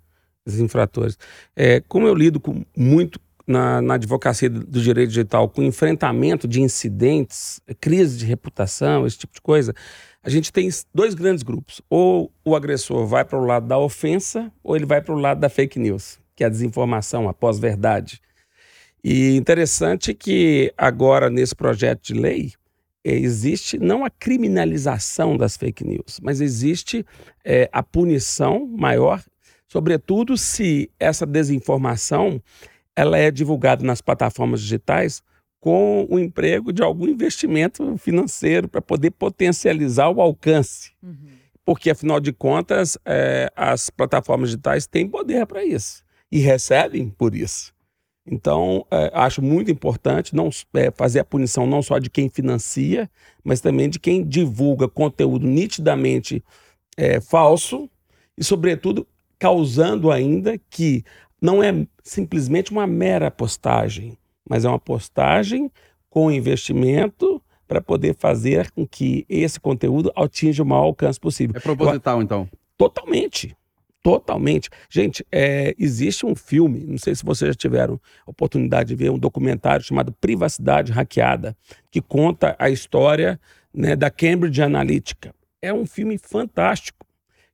os 0.47 0.61
infratores. 0.61 1.19
É, 1.57 1.81
como 1.89 2.07
eu 2.07 2.15
lido 2.15 2.39
com 2.39 2.65
muito 2.77 3.19
na, 3.45 3.83
na, 3.83 3.95
advocacia 3.95 4.49
do 4.49 4.81
direito 4.81 5.09
digital 5.09 5.49
com 5.49 5.61
enfrentamento 5.61 6.47
de 6.47 6.63
incidentes, 6.63 7.61
crise 7.81 8.19
de 8.19 8.25
reputação, 8.25 9.05
esse 9.05 9.19
tipo 9.19 9.35
de 9.35 9.41
coisa, 9.41 9.75
a 10.23 10.31
gente 10.31 10.53
tem 10.53 10.71
dois 10.95 11.15
grandes 11.15 11.43
grupos. 11.43 11.83
Ou 11.91 12.33
o 12.45 12.55
agressor 12.55 13.09
vai 13.09 13.25
para 13.25 13.41
o 13.41 13.45
lado 13.45 13.67
da 13.67 13.77
ofensa, 13.77 14.53
ou 14.63 14.77
ele 14.77 14.87
vai 14.87 15.03
para 15.03 15.13
o 15.13 15.19
lado 15.19 15.41
da 15.41 15.49
fake 15.49 15.81
news, 15.81 16.21
que 16.37 16.45
é 16.45 16.47
a 16.47 16.51
desinformação, 16.51 17.29
a 17.29 17.35
pós-verdade. 17.35 18.21
E 19.05 19.37
interessante 19.37 20.15
que 20.15 20.73
agora, 20.77 21.29
nesse 21.29 21.55
projeto 21.57 22.03
de 22.03 22.15
lei, 22.15 22.53
existe 23.05 23.79
não 23.79 24.05
a 24.05 24.11
criminalização 24.11 25.37
das 25.37 25.57
fake 25.57 25.85
news, 25.85 26.21
mas 26.23 26.41
existe 26.41 27.05
é, 27.45 27.69
a 27.73 27.83
punição 27.83 28.67
maior, 28.67 29.23
sobretudo 29.67 30.37
se 30.37 30.91
essa 31.01 31.27
desinformação 31.27 32.41
ela 32.95 33.19
é 33.19 33.31
divulgada 33.31 33.85
nas 33.85 34.01
plataformas 34.01 34.61
digitais 34.61 35.23
com 35.59 36.07
o 36.11 36.19
emprego 36.19 36.73
de 36.73 36.83
algum 36.83 37.09
investimento 37.09 37.97
financeiro 37.97 38.69
para 38.69 38.83
poder 38.83 39.13
potencializar 39.13 40.09
o 40.11 40.21
alcance. 40.21 40.93
Uhum. 41.03 41.17
Porque, 41.65 41.91
afinal 41.91 42.19
de 42.19 42.33
contas, 42.33 42.99
é, 43.05 43.51
as 43.55 43.89
plataformas 43.89 44.51
digitais 44.51 44.87
têm 44.87 45.09
poder 45.09 45.47
para 45.47 45.65
isso 45.65 46.05
e 46.31 46.39
recebem 46.41 47.09
por 47.09 47.35
isso. 47.35 47.73
Então, 48.27 48.87
é, 48.91 49.11
acho 49.15 49.43
muito 49.43 49.71
importante 49.71 50.35
não 50.35 50.49
é, 50.75 50.91
fazer 50.91 51.21
a 51.21 51.25
punição 51.25 51.67
não 51.67 51.83
só 51.83 51.99
de 51.99 52.09
quem 52.09 52.29
financia, 52.29 53.11
mas 53.43 53.61
também 53.61 53.89
de 53.89 53.99
quem 53.99 54.25
divulga 54.25 54.89
conteúdo 54.89 55.47
nitidamente 55.47 56.43
é, 56.97 57.21
falso 57.21 57.91
e, 58.39 58.45
sobretudo, 58.45 59.07
causando 59.39 60.11
ainda 60.11 60.57
que 60.71 61.05
não 61.41 61.63
é 61.63 61.85
simplesmente 62.05 62.71
uma 62.71 62.87
mera 62.87 63.31
postagem, 63.31 64.17
mas 64.49 64.65
é 64.65 64.69
uma 64.69 64.79
postagem 64.79 65.71
com 66.09 66.31
investimento 66.31 67.43
para 67.67 67.81
poder 67.81 68.15
fazer 68.15 68.71
com 68.71 68.87
que 68.87 69.25
esse 69.29 69.59
conteúdo 69.59 70.13
atinja 70.15 70.63
o 70.63 70.67
maior 70.67 70.83
alcance 70.83 71.19
possível. 71.19 71.57
É 71.57 71.61
proposital, 71.61 72.23
então? 72.23 72.49
Totalmente. 72.77 73.57
Totalmente. 74.03 74.69
Gente, 74.91 75.25
é, 75.31 75.75
existe 75.79 76.27
um 76.27 76.35
filme, 76.35 76.85
não 76.85 76.99
sei 76.99 77.15
se 77.15 77.25
vocês 77.25 77.51
já 77.51 77.55
tiveram 77.55 78.01
oportunidade 78.27 78.89
de 78.89 78.97
ver, 78.97 79.11
um 79.11 79.19
documentário 79.19 79.85
chamado 79.85 80.13
Privacidade 80.13 80.91
Hackeada, 80.91 81.57
que 81.91 82.01
conta 82.01 82.57
a 82.59 82.69
história 82.69 83.41
né, 83.73 83.95
da 83.95 84.11
Cambridge 84.11 84.61
Analytica. 84.61 85.33
É 85.61 85.73
um 85.73 85.87
filme 85.87 86.19
fantástico 86.19 87.07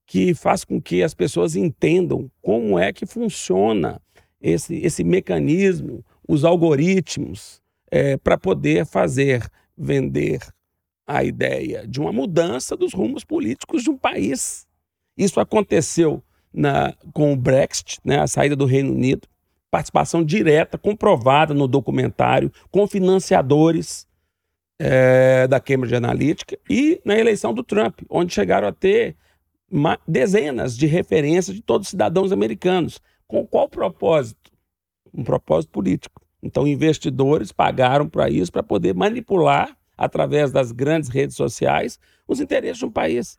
que 0.07 0.33
faz 0.33 0.65
com 0.65 0.81
que 0.81 1.03
as 1.03 1.13
pessoas 1.13 1.55
entendam 1.55 2.31
como 2.41 2.79
é 2.79 2.95
que 2.95 3.05
funciona 3.05 4.01
esse, 4.41 4.77
esse 4.77 5.05
mecanismo, 5.05 6.03
os 6.27 6.47
algoritmos, 6.47 7.61
é, 7.91 8.17
para 8.17 8.39
poder 8.39 8.87
fazer 8.87 9.47
vender 9.77 10.41
a 11.07 11.23
ideia 11.25 11.87
de 11.87 12.01
uma 12.01 12.13
mudança 12.13 12.75
dos 12.75 12.95
rumos 12.95 13.23
políticos 13.23 13.83
de 13.83 13.91
um 13.91 13.99
país. 13.99 14.67
Isso 15.17 15.41
aconteceu 15.41 16.23
na, 16.53 16.95
com 17.13 17.33
o 17.33 17.37
Brexit, 17.37 17.99
né, 18.05 18.19
a 18.19 18.27
saída 18.27 18.57
do 18.57 18.65
Reino 18.65 18.93
Unido, 18.93 19.29
participação 19.71 20.25
direta, 20.25 20.79
comprovada 20.79 21.53
no 21.53 21.69
documentário, 21.69 22.51
com 22.71 22.87
financiadores 22.87 24.07
é, 24.79 25.47
da 25.47 25.61
Cambridge 25.61 25.95
Analytica, 25.95 26.59
e 26.69 27.01
na 27.05 27.19
eleição 27.19 27.53
do 27.53 27.63
Trump, 27.63 28.01
onde 28.09 28.33
chegaram 28.33 28.69
a 28.69 28.73
ter 28.73 29.17
dezenas 30.07 30.77
de 30.77 30.87
referências 30.87 31.55
de 31.55 31.63
todos 31.63 31.87
os 31.87 31.91
cidadãos 31.91 32.33
americanos. 32.33 33.01
Com 33.27 33.47
qual 33.47 33.69
propósito? 33.69 34.51
Um 35.13 35.23
propósito 35.23 35.71
político. 35.71 36.23
Então, 36.43 36.67
investidores 36.67 37.53
pagaram 37.53 38.09
para 38.09 38.31
isso, 38.31 38.51
para 38.51 38.63
poder 38.63 38.95
manipular, 38.95 39.77
através 39.97 40.53
das 40.53 40.71
grandes 40.71 41.09
redes 41.09 41.37
sociais, 41.37 41.99
os 42.27 42.41
interesses 42.41 42.79
de 42.79 42.85
um 42.87 42.91
país. 42.91 43.39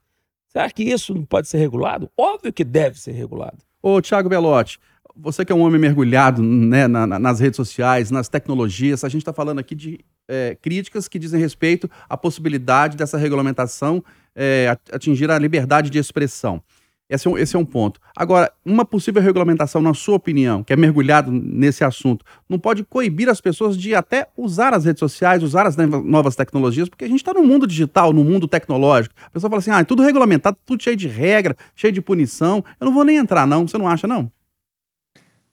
Será 0.50 0.70
que 0.70 0.84
isso 0.84 1.14
não 1.14 1.24
pode 1.24 1.48
ser 1.48 1.60
regulado? 1.60 2.10
Óbvio 2.18 2.52
que 2.52 2.64
deve 2.64 3.00
ser 3.00 3.12
regulado. 3.12 3.58
Ô, 3.82 4.02
Tiago 4.02 4.28
Belotti, 4.28 4.80
você 5.16 5.46
que 5.46 5.52
é 5.52 5.56
um 5.56 5.62
homem 5.62 5.80
mergulhado 5.80 6.42
né, 6.42 6.88
na, 6.88 7.06
na, 7.06 7.20
nas 7.20 7.40
redes 7.40 7.56
sociais, 7.56 8.10
nas 8.10 8.28
tecnologias, 8.28 9.04
a 9.04 9.10
gente 9.10 9.22
está 9.22 9.32
falando 9.32 9.60
aqui 9.60 9.76
de 9.76 10.00
é, 10.28 10.56
críticas 10.60 11.08
que 11.08 11.20
dizem 11.20 11.40
respeito 11.40 11.90
à 12.10 12.18
possibilidade 12.18 12.98
dessa 12.98 13.18
regulamentação 13.18 14.04
é, 14.36 14.76
atingir 14.92 15.30
a 15.30 15.38
liberdade 15.38 15.90
de 15.90 16.00
expressão. 16.00 16.62
Esse 17.10 17.28
é, 17.28 17.32
um, 17.32 17.38
esse 17.38 17.56
é 17.56 17.60
um 17.60 17.66
ponto. 17.66 18.00
Agora, 18.16 18.52
uma 18.64 18.86
possível 18.86 19.20
regulamentação, 19.20 19.82
na 19.82 19.96
sua 19.96 20.16
opinião, 20.16 20.64
que 20.64 20.72
é 20.72 20.76
mergulhado 20.76 21.32
nesse 21.32 21.84
assunto, 21.84 22.24
não 22.48 22.60
pode 22.60 22.84
coibir 22.84 23.28
as 23.28 23.42
pessoas 23.42 23.76
de 23.76 23.96
até 23.96 24.28
usar 24.38 24.76
as 24.76 24.86
redes 24.86 25.00
sociais, 25.00 25.42
usar 25.42 25.66
as 25.66 25.76
novas 25.76 26.36
tecnologias, 26.36 26.88
porque 26.88 27.06
a 27.06 27.08
gente 27.08 27.22
está 27.22 27.34
no 27.34 27.44
mundo 27.44 27.66
digital, 27.66 28.14
no 28.14 28.24
mundo 28.24 28.48
tecnológico. 28.48 29.16
A 29.26 29.32
pessoa 29.32 29.50
fala 29.50 29.60
assim, 29.60 29.72
ah, 29.72 29.80
é 29.80 29.84
tudo 29.84 30.04
regulamentado, 30.04 30.56
tudo 30.64 30.84
cheio 30.84 30.96
de 30.96 31.08
regra, 31.08 31.58
cheio 31.76 31.92
de 31.92 32.00
punição. 32.00 32.64
Eu 32.80 32.86
não 32.86 32.94
vou 32.94 33.04
nem 33.04 33.18
entrar, 33.18 33.48
não. 33.48 33.68
Você 33.68 33.78
não 33.80 33.88
acha, 33.88 34.06
não? 34.06 34.32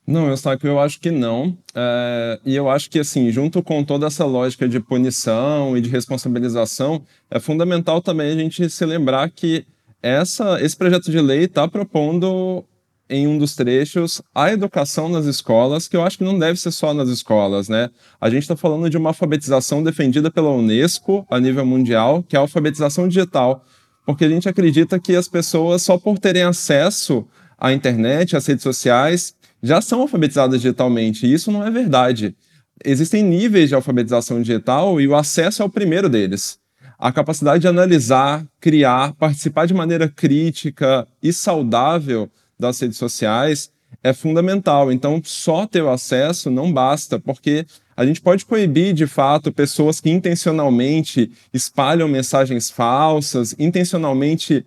Não, 0.06 0.28
Eustáquio, 0.28 0.68
eu 0.68 0.78
acho 0.78 1.00
que 1.00 1.10
não. 1.10 1.56
É, 1.74 2.38
e 2.44 2.54
eu 2.54 2.70
acho 2.70 2.88
que, 2.88 2.98
assim, 2.98 3.32
junto 3.32 3.60
com 3.62 3.82
toda 3.82 4.06
essa 4.06 4.24
lógica 4.24 4.68
de 4.68 4.78
punição 4.78 5.76
e 5.76 5.80
de 5.80 5.88
responsabilização, 5.88 7.02
é 7.28 7.40
fundamental 7.40 8.00
também 8.00 8.30
a 8.30 8.36
gente 8.36 8.68
se 8.70 8.84
lembrar 8.84 9.28
que 9.30 9.66
essa, 10.06 10.62
esse 10.62 10.76
projeto 10.76 11.10
de 11.10 11.20
lei 11.20 11.44
está 11.44 11.66
propondo 11.66 12.64
em 13.08 13.26
um 13.26 13.38
dos 13.38 13.54
trechos 13.54 14.22
a 14.34 14.52
educação 14.52 15.08
nas 15.08 15.26
escolas, 15.26 15.88
que 15.88 15.96
eu 15.96 16.02
acho 16.02 16.18
que 16.18 16.24
não 16.24 16.38
deve 16.38 16.58
ser 16.58 16.70
só 16.70 16.94
nas 16.94 17.08
escolas, 17.08 17.68
né? 17.68 17.90
A 18.20 18.30
gente 18.30 18.42
está 18.42 18.56
falando 18.56 18.88
de 18.88 18.96
uma 18.96 19.10
alfabetização 19.10 19.82
defendida 19.82 20.30
pela 20.30 20.50
Unesco 20.50 21.26
a 21.30 21.40
nível 21.40 21.64
mundial, 21.66 22.22
que 22.22 22.36
é 22.36 22.38
a 22.38 22.42
alfabetização 22.42 23.08
digital, 23.08 23.64
porque 24.04 24.24
a 24.24 24.28
gente 24.28 24.48
acredita 24.48 24.98
que 24.98 25.14
as 25.14 25.28
pessoas, 25.28 25.82
só 25.82 25.98
por 25.98 26.18
terem 26.18 26.42
acesso 26.42 27.26
à 27.58 27.72
internet, 27.72 28.36
às 28.36 28.46
redes 28.46 28.62
sociais, 28.62 29.34
já 29.62 29.80
são 29.80 30.02
alfabetizadas 30.02 30.60
digitalmente, 30.60 31.26
e 31.26 31.32
isso 31.32 31.50
não 31.50 31.64
é 31.64 31.70
verdade. 31.70 32.36
Existem 32.84 33.22
níveis 33.24 33.68
de 33.68 33.74
alfabetização 33.74 34.40
digital 34.40 35.00
e 35.00 35.08
o 35.08 35.16
acesso 35.16 35.62
é 35.62 35.64
o 35.64 35.70
primeiro 35.70 36.08
deles. 36.08 36.58
A 36.98 37.12
capacidade 37.12 37.60
de 37.60 37.68
analisar, 37.68 38.46
criar, 38.60 39.12
participar 39.14 39.66
de 39.66 39.74
maneira 39.74 40.08
crítica 40.08 41.06
e 41.22 41.32
saudável 41.32 42.30
das 42.58 42.80
redes 42.80 42.96
sociais 42.96 43.70
é 44.02 44.12
fundamental. 44.12 44.90
Então, 44.90 45.20
só 45.24 45.66
ter 45.66 45.82
o 45.82 45.90
acesso 45.90 46.50
não 46.50 46.72
basta, 46.72 47.18
porque 47.18 47.66
a 47.96 48.04
gente 48.04 48.20
pode 48.20 48.44
coibir, 48.44 48.94
de 48.94 49.06
fato, 49.06 49.52
pessoas 49.52 50.00
que 50.00 50.10
intencionalmente 50.10 51.30
espalham 51.52 52.08
mensagens 52.08 52.70
falsas, 52.70 53.54
intencionalmente 53.58 54.64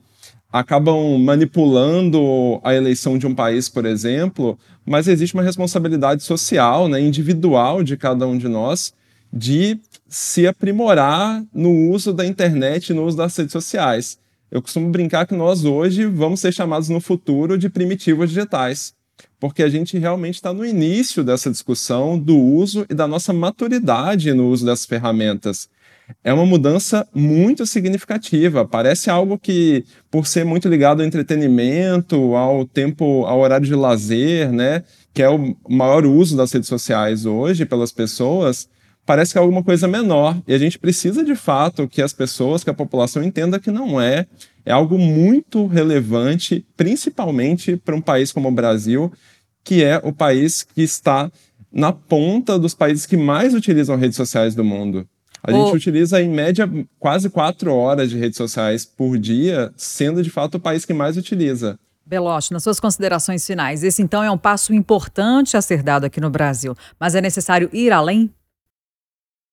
acabam 0.52 1.18
manipulando 1.20 2.60
a 2.64 2.74
eleição 2.74 3.18
de 3.18 3.28
um 3.28 3.36
país, 3.36 3.70
por 3.70 3.86
exemplo, 3.86 4.58
mas 4.86 5.08
existe 5.08 5.36
uma 5.36 5.44
responsabilidade 5.44 6.24
social, 6.24 6.88
né, 6.88 7.00
individual 7.00 7.84
de 7.84 7.96
cada 7.96 8.28
um 8.28 8.38
de 8.38 8.48
nós 8.48 8.94
de 9.32 9.80
se 10.10 10.48
aprimorar 10.48 11.44
no 11.54 11.72
uso 11.92 12.12
da 12.12 12.26
internet, 12.26 12.94
no 12.94 13.06
uso 13.06 13.16
das 13.16 13.36
redes 13.38 13.52
sociais. 13.52 14.18
Eu 14.52 14.62
costumo 14.62 14.90
brincar 14.90 15.28
que 15.28 15.36
nós 15.36 15.64
hoje 15.64 16.06
vamos 16.06 16.40
ser 16.40 16.52
chamados 16.52 16.90
no 16.90 17.00
futuro 17.00 17.58
de 17.58 17.70
primitivos 17.70 18.30
digitais, 18.30 18.94
porque 19.40 19.62
a 19.62 19.70
gente 19.70 19.98
realmente 19.98 20.36
está 20.36 20.52
no 20.52 20.66
início 20.66 21.24
dessa 21.24 21.52
discussão 21.52 22.18
do 22.18 22.38
uso 22.38 22.86
e 22.90 22.94
da 22.94 23.08
nossa 23.08 23.32
maturidade 23.32 24.34
no 24.34 24.50
uso 24.50 24.66
dessas 24.66 24.86
ferramentas 24.86 25.70
é 26.24 26.34
uma 26.34 26.46
mudança 26.46 27.08
muito 27.14 27.66
significativa. 27.66 28.66
Parece 28.66 29.10
algo 29.10 29.38
que, 29.38 29.86
por 30.10 30.28
ser 30.28 30.44
muito 30.44 30.68
ligado 30.68 31.02
ao 31.02 31.08
entretenimento, 31.08 32.36
ao 32.36 32.66
tempo, 32.66 33.26
ao 33.26 33.40
horário 33.40 33.66
de 33.66 33.76
lazer, 33.76 34.52
né, 34.52 34.84
que 35.14 35.22
é 35.22 35.30
o 35.30 35.56
maior 35.70 36.06
uso 36.06 36.36
das 36.36 36.52
redes 36.52 36.70
sociais 36.70 37.26
hoje 37.26 37.66
pelas 37.66 37.92
pessoas, 37.92 38.68
parece 39.10 39.32
que 39.32 39.40
é 39.40 39.42
alguma 39.42 39.64
coisa 39.64 39.88
menor. 39.88 40.38
E 40.48 40.54
a 40.54 40.58
gente 40.60 40.78
precisa, 40.78 41.24
de 41.24 41.36
fato, 41.36 41.88
que 41.88 42.00
as 42.00 42.14
pessoas, 42.14 42.64
que 42.64 42.70
a 42.70 42.76
população 42.76 43.24
entenda 43.24 43.60
que 43.60 43.72
não 43.72 44.00
é. 44.00 44.28
É 44.64 44.72
algo 44.72 45.00
muito 45.00 45.66
relevante, 45.66 46.64
principalmente 46.78 47.76
para 47.76 47.96
um 47.96 48.02
país 48.02 48.32
como 48.32 48.50
o 48.50 48.52
Brasil, 48.52 49.12
que 49.64 49.84
é 49.84 50.00
o 50.04 50.14
país 50.14 50.62
que 50.62 50.84
está 50.84 51.32
na 51.72 51.92
ponta 51.92 52.60
dos 52.60 52.76
países 52.76 53.08
que 53.08 53.18
mais 53.18 53.56
utilizam 53.56 53.98
redes 53.98 54.16
sociais 54.16 54.54
do 54.54 54.64
mundo. 54.64 55.08
A 55.42 55.52
gente 55.52 55.76
utiliza, 55.76 56.22
em 56.22 56.30
média, 56.30 56.70
quase 57.00 57.32
quatro 57.32 57.74
horas 57.74 58.12
de 58.12 58.18
redes 58.20 58.38
sociais 58.38 58.86
por 58.86 59.18
dia, 59.18 59.74
sendo 59.76 60.22
de 60.22 60.30
fato 60.30 60.56
o 60.56 60.60
país 60.60 60.86
que 60.86 60.94
mais 60.94 61.18
utiliza. 61.18 61.80
Belote, 62.06 62.54
nas 62.54 62.62
suas 62.62 62.80
considerações 62.80 63.44
finais, 63.44 63.84
esse 63.84 64.04
então 64.04 64.24
é 64.24 64.30
um 64.30 64.38
passo 64.38 64.72
importante 64.72 65.58
a 65.58 65.62
ser 65.64 65.82
dado 65.82 66.06
aqui 66.06 66.22
no 66.22 66.30
Brasil, 66.30 66.76
mas 67.00 67.16
é 67.16 67.22
necessário 67.22 67.72
ir 67.74 67.92
além? 67.92 68.32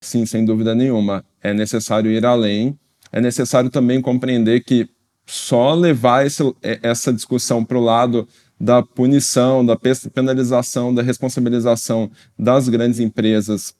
Sim, 0.00 0.26
sem 0.26 0.44
dúvida 0.44 0.74
nenhuma. 0.74 1.24
É 1.42 1.52
necessário 1.52 2.10
ir 2.10 2.24
além. 2.24 2.78
É 3.12 3.20
necessário 3.20 3.70
também 3.70 4.00
compreender 4.00 4.62
que 4.62 4.88
só 5.26 5.74
levar 5.74 6.26
esse, 6.26 6.42
é, 6.62 6.78
essa 6.82 7.12
discussão 7.12 7.64
para 7.64 7.78
o 7.78 7.82
lado 7.84 8.28
da 8.58 8.82
punição, 8.82 9.64
da 9.64 9.76
penalização, 10.14 10.94
da 10.94 11.02
responsabilização 11.02 12.10
das 12.38 12.68
grandes 12.68 13.00
empresas 13.00 13.74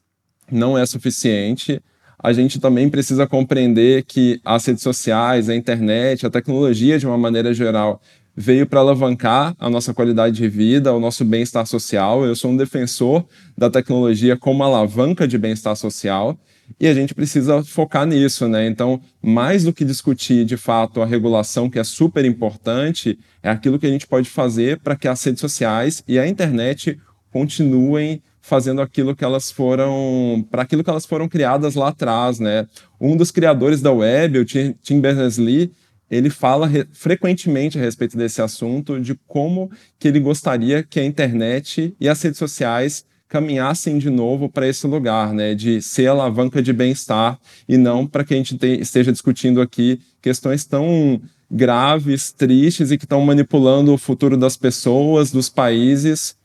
não 0.51 0.77
é 0.77 0.85
suficiente 0.85 1.81
a 2.19 2.33
gente 2.33 2.59
também 2.59 2.89
precisa 2.89 3.27
compreender 3.27 4.05
que 4.05 4.41
as 4.45 4.65
redes 4.65 4.83
sociais, 4.83 5.49
a 5.49 5.55
internet, 5.55 6.27
a 6.27 6.31
tecnologia 6.31 6.99
de 6.99 7.07
uma 7.07 7.19
maneira 7.19 7.53
geral 7.53 8.01
veio 8.37 8.67
para 8.67 8.81
alavancar 8.81 9.55
a 9.59 9.71
nossa 9.71 9.95
qualidade 9.95 10.37
de 10.37 10.49
vida, 10.49 10.93
o 10.93 11.01
nosso 11.01 11.25
bem-estar 11.25 11.67
social. 11.67 12.25
Eu 12.25 12.37
sou 12.37 12.51
um 12.51 12.57
defensor 12.57 13.25
da 13.57 13.71
tecnologia 13.71 14.37
como 14.37 14.63
alavanca 14.63 15.27
de 15.27 15.39
bem-estar 15.39 15.75
social 15.75 16.39
e 16.79 16.87
a 16.87 16.93
gente 16.93 17.15
precisa 17.15 17.63
focar 17.65 18.07
nisso, 18.07 18.47
né? 18.49 18.67
Então, 18.67 19.01
mais 19.23 19.65
do 19.65 19.73
que 19.73 19.85
discutir 19.85 20.45
de 20.45 20.57
fato 20.57 21.01
a 21.01 21.07
regulação, 21.07 21.71
que 21.71 21.79
é 21.79 21.85
super 21.85 22.25
importante, 22.25 23.19
é 23.43 23.49
aquilo 23.49 23.79
que 23.79 23.87
a 23.87 23.91
gente 23.91 24.07
pode 24.07 24.29
fazer 24.29 24.81
para 24.81 24.97
que 24.97 25.09
as 25.09 25.23
redes 25.23 25.41
sociais 25.41 26.03
e 26.07 26.19
a 26.19 26.27
internet 26.29 26.99
continuem 27.31 28.23
fazendo 28.43 28.81
aquilo 28.81 29.17
que 29.17 29.25
elas 29.25 29.51
foram 29.51 30.47
para 30.51 30.63
aquilo 30.63 30.85
que 30.85 30.91
elas 30.91 31.05
foram 31.05 31.29
criadas 31.29 31.75
lá 31.75 31.89
atrás, 31.89 32.39
né? 32.39 32.67
Um 33.01 33.17
dos 33.17 33.31
criadores 33.31 33.81
da 33.81 33.93
web, 33.93 34.39
o 34.39 34.45
Tim 34.45 35.01
Berners-Lee, 35.01 35.73
ele 36.11 36.31
fala 36.31 36.71
frequentemente 36.93 37.79
a 37.79 37.81
respeito 37.81 38.17
desse 38.17 38.41
assunto, 38.41 39.01
de 39.01 39.15
como 39.27 39.71
que 39.99 40.09
ele 40.09 40.21
gostaria 40.21 40.83
que 40.83 41.01
a 41.01 41.05
internet 41.05 41.95
e 42.01 42.09
as 42.09 42.21
redes 42.23 42.39
sociais 42.39 43.05
caminhassem 43.29 43.99
de 43.99 44.09
novo 44.09 44.49
para 44.49 44.69
esse 44.69 44.87
lugar, 44.87 45.33
né, 45.35 45.55
de 45.55 45.83
ser 45.83 46.07
alavanca 46.07 46.63
de 46.63 46.73
bem-estar 46.73 47.39
e 47.69 47.77
não 47.77 48.07
para 48.07 48.25
que 48.25 48.33
a 48.33 48.37
gente 48.37 48.57
te, 48.57 48.81
esteja 48.81 49.11
discutindo 49.11 49.61
aqui 49.61 50.01
questões 50.23 50.65
tão 50.65 51.21
graves, 51.51 52.33
tristes 52.33 52.91
e 52.91 52.99
que 52.99 53.05
estão 53.05 53.21
manipulando 53.21 53.93
o 53.93 53.99
futuro 53.99 54.37
das 54.37 54.57
pessoas, 54.57 55.31
dos 55.31 55.49
países 55.49 56.37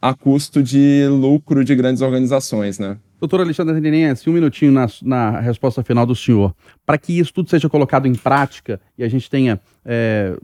a 0.00 0.12
custo 0.12 0.62
de 0.62 1.06
lucro 1.08 1.64
de 1.64 1.74
grandes 1.74 2.02
organizações, 2.02 2.78
né? 2.78 2.98
Doutor 3.24 3.40
Alexandre 3.40 3.80
Tenense, 3.80 4.28
um 4.28 4.34
minutinho 4.34 4.70
na, 4.70 4.86
na 5.00 5.40
resposta 5.40 5.82
final 5.82 6.04
do 6.04 6.14
senhor. 6.14 6.54
Para 6.84 6.98
que 6.98 7.18
isso 7.18 7.32
tudo 7.32 7.48
seja 7.48 7.70
colocado 7.70 8.06
em 8.06 8.14
prática 8.14 8.78
e 8.98 9.02
a 9.02 9.08
gente 9.08 9.30
tenha 9.30 9.58
é, 9.82 10.36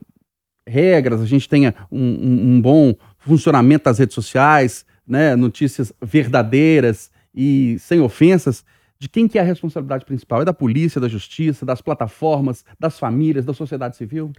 regras, 0.67 1.21
a 1.21 1.27
gente 1.27 1.47
tenha 1.47 1.75
um, 1.93 2.01
um, 2.01 2.55
um, 2.55 2.61
bom 2.61 2.95
funcionamento 3.19 3.85
das 3.85 3.99
redes 3.99 4.15
sociais, 4.15 4.87
né, 5.07 5.37
notícias 5.37 5.93
verdadeiras 6.01 7.11
e 7.35 7.77
sem 7.81 8.01
ofensas, 8.01 8.65
de 8.99 9.11
quem 9.11 9.29
que 9.29 9.39
é 9.39 9.43
a 9.43 9.45
responsabilidade 9.45 10.07
principal? 10.07 10.41
É 10.41 10.47
da 10.47 10.55
polícia, 10.55 10.99
da 10.99 11.09
justiça, 11.09 11.67
das 11.67 11.83
plataformas, 11.83 12.65
das 12.79 12.99
famílias, 12.99 13.45
da 13.45 13.53
sociedade 13.53 13.95
civil? 13.95 14.33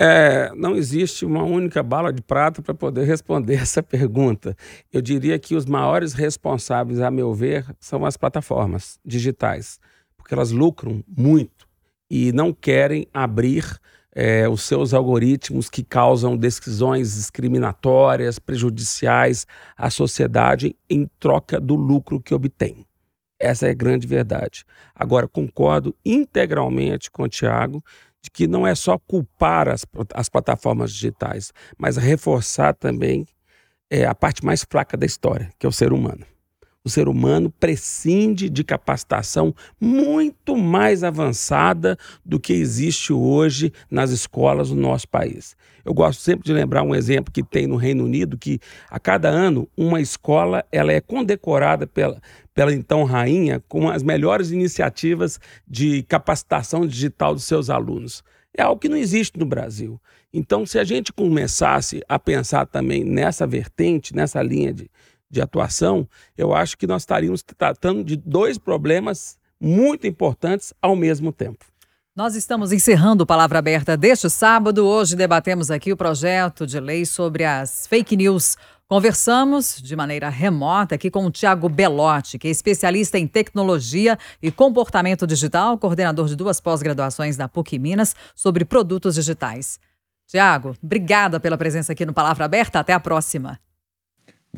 É, 0.00 0.52
não 0.54 0.76
existe 0.76 1.26
uma 1.26 1.42
única 1.42 1.82
bala 1.82 2.12
de 2.12 2.22
prata 2.22 2.62
para 2.62 2.72
poder 2.72 3.04
responder 3.04 3.56
essa 3.60 3.82
pergunta. 3.82 4.56
Eu 4.92 5.02
diria 5.02 5.38
que 5.38 5.56
os 5.56 5.66
maiores 5.66 6.12
responsáveis, 6.12 7.00
a 7.00 7.10
meu 7.10 7.34
ver, 7.34 7.66
são 7.80 8.06
as 8.06 8.16
plataformas 8.16 9.00
digitais, 9.04 9.80
porque 10.16 10.32
elas 10.32 10.52
lucram 10.52 11.02
muito 11.06 11.66
e 12.08 12.32
não 12.32 12.52
querem 12.52 13.06
abrir 13.12 13.64
é, 14.14 14.48
os 14.48 14.62
seus 14.62 14.94
algoritmos 14.94 15.68
que 15.68 15.82
causam 15.82 16.36
decisões 16.36 17.14
discriminatórias, 17.14 18.38
prejudiciais 18.38 19.46
à 19.76 19.90
sociedade 19.90 20.74
em 20.88 21.08
troca 21.18 21.60
do 21.60 21.74
lucro 21.74 22.20
que 22.20 22.34
obtém. 22.34 22.86
Essa 23.38 23.68
é 23.68 23.70
a 23.70 23.74
grande 23.74 24.06
verdade. 24.06 24.64
Agora, 24.94 25.28
concordo 25.28 25.94
integralmente 26.04 27.10
com 27.10 27.22
o 27.22 27.28
Tiago 27.28 27.82
que 28.32 28.46
não 28.46 28.66
é 28.66 28.74
só 28.74 28.98
culpar 28.98 29.68
as, 29.68 29.84
as 30.14 30.28
plataformas 30.28 30.92
digitais, 30.92 31.52
mas 31.76 31.96
reforçar 31.96 32.74
também 32.74 33.26
é, 33.90 34.04
a 34.04 34.14
parte 34.14 34.44
mais 34.44 34.64
fraca 34.68 34.96
da 34.96 35.06
história, 35.06 35.50
que 35.58 35.66
é 35.66 35.68
o 35.68 35.72
ser 35.72 35.92
humano. 35.92 36.24
O 36.88 36.90
ser 36.90 37.06
humano 37.06 37.50
prescinde 37.50 38.48
de 38.48 38.64
capacitação 38.64 39.54
muito 39.78 40.56
mais 40.56 41.04
avançada 41.04 41.98
do 42.24 42.40
que 42.40 42.54
existe 42.54 43.12
hoje 43.12 43.70
nas 43.90 44.10
escolas 44.10 44.70
do 44.70 44.74
nosso 44.74 45.06
país. 45.06 45.54
Eu 45.84 45.92
gosto 45.92 46.20
sempre 46.22 46.46
de 46.46 46.52
lembrar 46.54 46.82
um 46.82 46.94
exemplo 46.94 47.30
que 47.30 47.42
tem 47.42 47.66
no 47.66 47.76
Reino 47.76 48.06
Unido, 48.06 48.38
que 48.38 48.58
a 48.88 48.98
cada 48.98 49.28
ano 49.28 49.68
uma 49.76 50.00
escola 50.00 50.64
ela 50.72 50.90
é 50.90 50.98
condecorada 50.98 51.86
pela, 51.86 52.22
pela 52.54 52.72
então 52.72 53.04
rainha 53.04 53.62
com 53.68 53.90
as 53.90 54.02
melhores 54.02 54.50
iniciativas 54.50 55.38
de 55.68 56.02
capacitação 56.04 56.86
digital 56.86 57.34
dos 57.34 57.44
seus 57.44 57.68
alunos. 57.68 58.24
é 58.56 58.62
algo 58.62 58.80
que 58.80 58.88
não 58.88 58.96
existe 58.96 59.38
no 59.38 59.44
Brasil. 59.44 60.00
Então, 60.32 60.64
se 60.64 60.78
a 60.78 60.84
gente 60.84 61.12
começasse 61.12 62.02
a 62.08 62.18
pensar 62.18 62.64
também 62.64 63.04
nessa 63.04 63.46
vertente, 63.46 64.16
nessa 64.16 64.42
linha 64.42 64.72
de, 64.72 64.90
de 65.30 65.40
atuação, 65.40 66.08
eu 66.36 66.54
acho 66.54 66.76
que 66.76 66.86
nós 66.86 67.02
estaríamos 67.02 67.42
tratando 67.42 68.02
de 68.02 68.16
dois 68.16 68.58
problemas 68.58 69.38
muito 69.60 70.06
importantes 70.06 70.72
ao 70.80 70.94
mesmo 70.94 71.32
tempo. 71.32 71.64
Nós 72.14 72.34
estamos 72.34 72.72
encerrando 72.72 73.22
o 73.22 73.26
Palavra 73.26 73.60
Aberta 73.60 73.96
deste 73.96 74.28
sábado. 74.28 74.84
Hoje 74.84 75.14
debatemos 75.14 75.70
aqui 75.70 75.92
o 75.92 75.96
projeto 75.96 76.66
de 76.66 76.80
lei 76.80 77.06
sobre 77.06 77.44
as 77.44 77.86
fake 77.86 78.16
news. 78.16 78.56
Conversamos 78.88 79.80
de 79.80 79.94
maneira 79.94 80.28
remota 80.28 80.96
aqui 80.96 81.10
com 81.10 81.24
o 81.26 81.30
Tiago 81.30 81.68
Belotti, 81.68 82.36
que 82.36 82.48
é 82.48 82.50
especialista 82.50 83.18
em 83.18 83.28
tecnologia 83.28 84.18
e 84.42 84.50
comportamento 84.50 85.26
digital, 85.26 85.78
coordenador 85.78 86.26
de 86.26 86.34
duas 86.34 86.60
pós-graduações 86.60 87.36
da 87.36 87.46
PUC 87.46 87.78
Minas 87.78 88.16
sobre 88.34 88.64
produtos 88.64 89.14
digitais. 89.14 89.78
Tiago, 90.26 90.74
obrigada 90.82 91.38
pela 91.38 91.56
presença 91.56 91.92
aqui 91.92 92.04
no 92.04 92.12
Palavra 92.12 92.46
Aberta. 92.46 92.80
Até 92.80 92.92
a 92.92 92.98
próxima. 92.98 93.60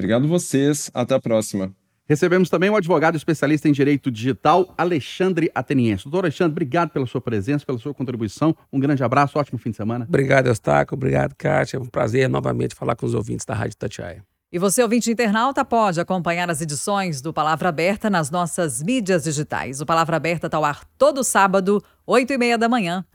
Obrigado 0.00 0.26
vocês. 0.26 0.90
Até 0.94 1.14
a 1.14 1.20
próxima. 1.20 1.74
Recebemos 2.08 2.48
também 2.48 2.70
o 2.70 2.74
advogado 2.74 3.16
especialista 3.16 3.68
em 3.68 3.72
direito 3.72 4.10
digital, 4.10 4.74
Alexandre 4.76 5.48
Ateniense. 5.54 6.04
Doutor 6.04 6.24
Alexandre, 6.24 6.52
obrigado 6.52 6.90
pela 6.90 7.06
sua 7.06 7.20
presença, 7.20 7.64
pela 7.64 7.78
sua 7.78 7.94
contribuição. 7.94 8.56
Um 8.72 8.80
grande 8.80 9.04
abraço, 9.04 9.38
ótimo 9.38 9.58
fim 9.58 9.70
de 9.70 9.76
semana. 9.76 10.06
Obrigado, 10.08 10.48
Eustáquio. 10.48 10.94
Obrigado, 10.94 11.34
Kátia. 11.36 11.76
É 11.76 11.80
um 11.80 11.86
prazer 11.86 12.28
novamente 12.28 12.74
falar 12.74 12.96
com 12.96 13.06
os 13.06 13.14
ouvintes 13.14 13.44
da 13.44 13.54
Rádio 13.54 13.76
Tatiaia. 13.76 14.24
E 14.50 14.58
você, 14.58 14.82
ouvinte 14.82 15.08
internauta, 15.08 15.64
pode 15.64 16.00
acompanhar 16.00 16.50
as 16.50 16.60
edições 16.60 17.20
do 17.20 17.32
Palavra 17.32 17.68
Aberta 17.68 18.10
nas 18.10 18.30
nossas 18.30 18.82
mídias 18.82 19.22
digitais. 19.22 19.80
O 19.80 19.86
Palavra 19.86 20.16
Aberta 20.16 20.48
está 20.48 20.56
ao 20.56 20.64
ar 20.64 20.84
todo 20.98 21.22
sábado, 21.22 21.80
8 22.04 22.32
e 22.32 22.38
meia 22.38 22.58
da 22.58 22.68
manhã. 22.68 23.04